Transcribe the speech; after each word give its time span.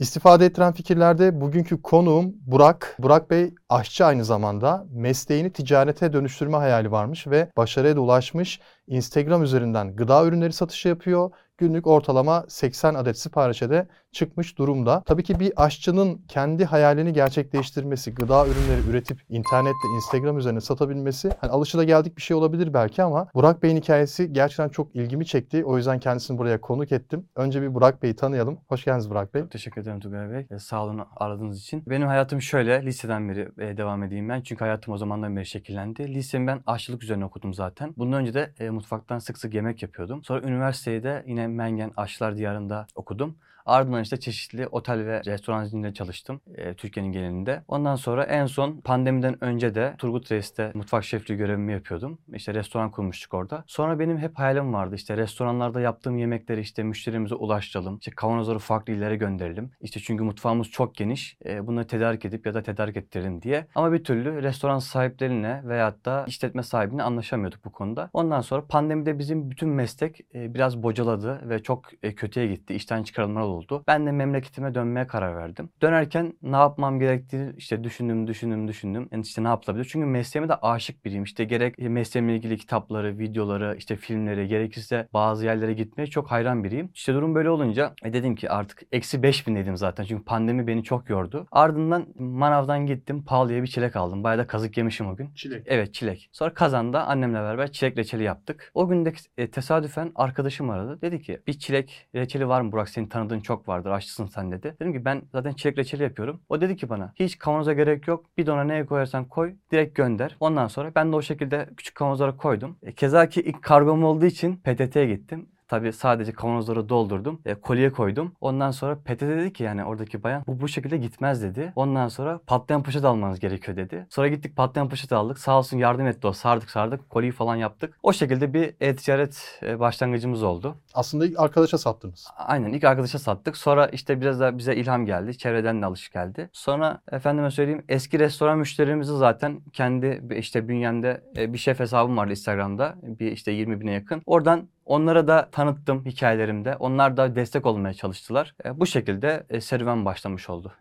İstifade 0.00 0.46
ettiren 0.46 0.72
fikirlerde 0.72 1.40
bugünkü 1.40 1.82
konuğum 1.82 2.34
Burak. 2.46 2.96
Burak 2.98 3.30
Bey 3.30 3.54
aşçı 3.68 4.04
aynı 4.04 4.24
zamanda. 4.24 4.86
Mesleğini 4.92 5.52
ticarete 5.52 6.12
dönüştürme 6.12 6.56
hayali 6.56 6.90
varmış 6.90 7.26
ve 7.26 7.48
başarıya 7.56 7.96
da 7.96 8.00
ulaşmış. 8.00 8.60
Instagram 8.90 9.42
üzerinden 9.42 9.96
gıda 9.96 10.24
ürünleri 10.26 10.52
satışı 10.52 10.88
yapıyor. 10.88 11.30
Günlük 11.58 11.86
ortalama 11.86 12.44
80 12.48 12.94
adet 12.94 13.18
siparişe 13.18 13.70
de 13.70 13.88
çıkmış 14.12 14.58
durumda. 14.58 15.02
Tabii 15.06 15.22
ki 15.22 15.40
bir 15.40 15.52
aşçının 15.56 16.22
kendi 16.28 16.64
hayalini 16.64 17.12
gerçekleştirmesi, 17.12 18.14
gıda 18.14 18.46
ürünleri 18.46 18.90
üretip 18.90 19.22
internette, 19.28 19.88
Instagram 19.96 20.38
üzerine 20.38 20.60
satabilmesi 20.60 21.30
hani 21.40 21.50
alışılageldik 21.50 22.16
bir 22.16 22.22
şey 22.22 22.36
olabilir 22.36 22.74
belki 22.74 23.02
ama 23.02 23.28
Burak 23.34 23.62
Bey'in 23.62 23.76
hikayesi 23.76 24.32
gerçekten 24.32 24.68
çok 24.68 24.96
ilgimi 24.96 25.26
çekti. 25.26 25.64
O 25.64 25.76
yüzden 25.76 25.98
kendisini 25.98 26.38
buraya 26.38 26.60
konuk 26.60 26.92
ettim. 26.92 27.26
Önce 27.36 27.62
bir 27.62 27.74
Burak 27.74 28.02
Bey'i 28.02 28.16
tanıyalım. 28.16 28.58
Hoş 28.68 28.84
geldiniz 28.84 29.10
Burak 29.10 29.34
Bey. 29.34 29.42
Çok 29.42 29.50
teşekkür 29.50 29.80
ederim 29.82 30.00
Tugay 30.00 30.30
Bey. 30.30 30.46
E, 30.50 30.58
sağ 30.58 30.84
olun 30.84 31.00
aradığınız 31.16 31.60
için. 31.60 31.82
Benim 31.86 32.08
hayatım 32.08 32.42
şöyle, 32.42 32.82
liseden 32.86 33.28
beri 33.28 33.48
e, 33.58 33.76
devam 33.76 34.02
edeyim 34.02 34.28
ben. 34.28 34.40
Çünkü 34.40 34.64
hayatım 34.64 34.94
o 34.94 34.96
zamandan 34.96 35.36
beri 35.36 35.46
şekillendi. 35.46 36.14
Lisemi 36.14 36.46
ben 36.46 36.60
aşçılık 36.66 37.02
üzerine 37.02 37.24
okudum 37.24 37.54
zaten. 37.54 37.94
Bundan 37.96 38.20
önce 38.20 38.34
de 38.34 38.52
e, 38.60 38.70
mutfaktan 38.80 39.18
sık 39.18 39.38
sık 39.38 39.54
yemek 39.54 39.82
yapıyordum. 39.82 40.24
Sonra 40.24 40.46
üniversiteyi 40.46 41.02
yine 41.26 41.46
Mengen 41.46 41.92
Aşçılar 41.96 42.36
Diyarı'nda 42.36 42.86
okudum. 42.94 43.36
Ardından 43.70 44.02
işte 44.02 44.20
çeşitli 44.20 44.66
otel 44.66 45.06
ve 45.06 45.22
restoran 45.26 45.64
zincirinde 45.64 45.94
çalıştım 45.94 46.40
e, 46.54 46.74
Türkiye'nin 46.74 47.12
genelinde. 47.12 47.62
Ondan 47.68 47.96
sonra 47.96 48.24
en 48.24 48.46
son 48.46 48.80
pandemiden 48.80 49.44
önce 49.44 49.74
de 49.74 49.94
Turgut 49.98 50.32
Reis'te 50.32 50.72
mutfak 50.74 51.04
şefliği 51.04 51.38
görevimi 51.38 51.72
yapıyordum. 51.72 52.18
İşte 52.34 52.54
restoran 52.54 52.90
kurmuştuk 52.90 53.34
orada. 53.34 53.64
Sonra 53.66 53.98
benim 53.98 54.18
hep 54.18 54.38
hayalim 54.38 54.74
vardı. 54.74 54.94
İşte 54.94 55.16
restoranlarda 55.16 55.80
yaptığım 55.80 56.18
yemekleri 56.18 56.60
işte 56.60 56.82
müşterimize 56.82 57.34
ulaştıralım. 57.34 57.98
İşte 57.98 58.10
kavanozları 58.10 58.58
farklı 58.58 58.92
illere 58.92 59.16
gönderelim. 59.16 59.70
İşte 59.80 60.00
çünkü 60.00 60.24
mutfağımız 60.24 60.68
çok 60.68 60.94
geniş. 60.94 61.36
E, 61.44 61.66
bunları 61.66 61.86
tedarik 61.86 62.24
edip 62.24 62.46
ya 62.46 62.54
da 62.54 62.62
tedarik 62.62 62.96
ettirelim 62.96 63.42
diye. 63.42 63.66
Ama 63.74 63.92
bir 63.92 64.04
türlü 64.04 64.42
restoran 64.42 64.78
sahiplerine 64.78 65.62
veyahut 65.64 66.04
da 66.04 66.24
işletme 66.28 66.62
sahibine 66.62 67.02
anlaşamıyorduk 67.02 67.64
bu 67.64 67.72
konuda. 67.72 68.10
Ondan 68.12 68.40
sonra 68.40 68.66
pandemide 68.66 69.18
bizim 69.18 69.50
bütün 69.50 69.68
meslek 69.68 70.20
e, 70.34 70.54
biraz 70.54 70.82
bocaladı 70.82 71.48
ve 71.48 71.62
çok 71.62 71.84
e, 72.02 72.14
kötüye 72.14 72.46
gitti. 72.46 72.74
İşten 72.74 73.02
çıkarılmalar 73.02 73.46
oldu. 73.46 73.59
Ben 73.86 74.06
de 74.06 74.12
memleketime 74.12 74.74
dönmeye 74.74 75.06
karar 75.06 75.36
verdim. 75.36 75.70
Dönerken 75.82 76.32
ne 76.42 76.56
yapmam 76.56 77.00
gerektiğini 77.00 77.52
işte 77.56 77.84
düşündüm, 77.84 78.26
düşündüm, 78.26 78.68
düşündüm. 78.68 79.08
Yani 79.12 79.22
işte 79.22 79.44
ne 79.44 79.48
yapılabilir? 79.48 79.84
Çünkü 79.84 80.06
mesleğime 80.06 80.48
de 80.48 80.54
aşık 80.54 81.04
biriyim. 81.04 81.24
İşte 81.24 81.44
gerek 81.44 81.78
mesleğimle 81.78 82.36
ilgili 82.36 82.58
kitapları, 82.58 83.18
videoları, 83.18 83.76
işte 83.78 83.96
filmleri, 83.96 84.48
gerekirse 84.48 85.08
bazı 85.12 85.46
yerlere 85.46 85.72
gitmeye 85.72 86.06
çok 86.06 86.30
hayran 86.30 86.64
biriyim. 86.64 86.90
İşte 86.94 87.14
durum 87.14 87.34
böyle 87.34 87.50
olunca 87.50 87.94
e 88.04 88.12
dedim 88.12 88.34
ki 88.34 88.50
artık 88.50 88.82
eksi 88.92 89.22
5000 89.22 89.56
dedim 89.56 89.76
zaten. 89.76 90.04
Çünkü 90.04 90.24
pandemi 90.24 90.66
beni 90.66 90.84
çok 90.84 91.10
yordu. 91.10 91.46
Ardından 91.52 92.06
manavdan 92.18 92.86
gittim. 92.86 93.24
Pahalıya 93.24 93.62
bir 93.62 93.68
çilek 93.68 93.96
aldım. 93.96 94.24
Bayağı 94.24 94.38
da 94.38 94.46
kazık 94.46 94.76
yemişim 94.76 95.08
o 95.08 95.16
gün. 95.16 95.34
Çilek. 95.34 95.62
Evet 95.66 95.94
çilek. 95.94 96.28
Sonra 96.32 96.54
kazanda 96.54 97.06
annemle 97.06 97.38
beraber 97.38 97.72
çilek 97.72 97.98
reçeli 97.98 98.22
yaptık. 98.22 98.70
O 98.74 98.88
günde 98.88 99.12
e, 99.38 99.50
tesadüfen 99.50 100.12
arkadaşım 100.14 100.70
aradı. 100.70 101.00
Dedi 101.02 101.20
ki 101.22 101.40
bir 101.46 101.58
çilek 101.58 102.08
reçeli 102.14 102.48
var 102.48 102.60
mı 102.60 102.72
Burak 102.72 102.88
senin 102.88 103.06
tanıdığın 103.06 103.39
çok 103.40 103.68
vardır 103.68 103.90
aşçısın 103.90 104.26
sen 104.26 104.52
dedi. 104.52 104.76
Dedim 104.80 104.92
ki 104.92 105.04
ben 105.04 105.22
zaten 105.32 105.52
çilek 105.52 105.78
reçeli 105.78 106.02
yapıyorum. 106.02 106.40
O 106.48 106.60
dedi 106.60 106.76
ki 106.76 106.88
bana 106.88 107.12
hiç 107.16 107.38
kavanoza 107.38 107.72
gerek 107.72 108.08
yok. 108.08 108.24
Bidona 108.38 108.64
neye 108.64 108.86
koyarsan 108.86 109.24
koy 109.24 109.54
direkt 109.72 109.96
gönder. 109.96 110.36
Ondan 110.40 110.68
sonra 110.68 110.92
ben 110.94 111.12
de 111.12 111.16
o 111.16 111.22
şekilde 111.22 111.68
küçük 111.76 111.94
kavanozlara 111.94 112.36
koydum. 112.36 112.76
E, 112.82 112.92
keza 112.92 113.28
ki 113.28 113.40
ilk 113.42 113.62
kargom 113.62 114.04
olduğu 114.04 114.26
için 114.26 114.56
PTT'ye 114.56 115.06
gittim. 115.06 115.48
Tabii 115.70 115.92
sadece 115.92 116.32
kavanozları 116.32 116.88
doldurdum. 116.88 117.40
E, 117.46 117.54
kolye 117.54 117.92
koydum. 117.92 118.32
Ondan 118.40 118.70
sonra 118.70 118.94
PTT 118.96 119.20
dedi 119.20 119.52
ki 119.52 119.62
yani 119.62 119.84
oradaki 119.84 120.22
bayan 120.22 120.44
bu 120.46 120.60
bu 120.60 120.68
şekilde 120.68 120.96
gitmez 120.96 121.42
dedi. 121.42 121.72
Ondan 121.76 122.08
sonra 122.08 122.40
patlayan 122.46 122.82
poşet 122.82 123.04
almanız 123.04 123.40
gerekiyor 123.40 123.76
dedi. 123.76 124.06
Sonra 124.10 124.28
gittik 124.28 124.56
patlayan 124.56 124.88
poşet 124.88 125.12
aldık. 125.12 125.38
Sağ 125.38 125.58
olsun 125.58 125.78
yardım 125.78 126.06
etti 126.06 126.26
o. 126.26 126.32
Sardık 126.32 126.70
sardık. 126.70 127.10
Kolyeyi 127.10 127.32
falan 127.32 127.56
yaptık. 127.56 127.98
O 128.02 128.12
şekilde 128.12 128.54
bir 128.54 128.74
e-ticaret 128.80 129.60
e, 129.62 129.80
başlangıcımız 129.80 130.42
oldu. 130.42 130.76
Aslında 130.94 131.26
ilk 131.26 131.40
arkadaşa 131.40 131.78
sattınız. 131.78 132.26
Aynen 132.36 132.72
ilk 132.72 132.84
arkadaşa 132.84 133.18
sattık. 133.18 133.56
Sonra 133.56 133.86
işte 133.86 134.20
biraz 134.20 134.40
da 134.40 134.58
bize 134.58 134.76
ilham 134.76 135.06
geldi. 135.06 135.38
Çevreden 135.38 135.82
de 135.82 135.86
alış 135.86 136.10
geldi. 136.10 136.50
Sonra 136.52 137.00
efendime 137.12 137.50
söyleyeyim 137.50 137.84
eski 137.88 138.18
restoran 138.18 138.58
müşterilerimizi 138.58 139.16
zaten 139.16 139.60
kendi 139.72 140.22
işte 140.36 140.68
bünyemde 140.68 141.24
e, 141.36 141.52
bir 141.52 141.58
şef 141.58 141.80
hesabım 141.80 142.16
vardı 142.16 142.30
Instagram'da. 142.30 142.94
Bir 143.02 143.32
işte 143.32 143.52
20 143.52 143.80
bine 143.80 143.92
yakın. 143.92 144.22
Oradan 144.26 144.68
Onlara 144.90 145.28
da 145.28 145.48
tanıttım 145.52 146.04
hikayelerimde. 146.04 146.76
Onlar 146.76 147.16
da 147.16 147.34
destek 147.36 147.66
olmaya 147.66 147.94
çalıştılar. 147.94 148.54
E, 148.64 148.80
bu 148.80 148.86
şekilde 148.86 149.46
e, 149.50 149.60
serüven 149.60 150.04
başlamış 150.04 150.50
oldu. 150.50 150.72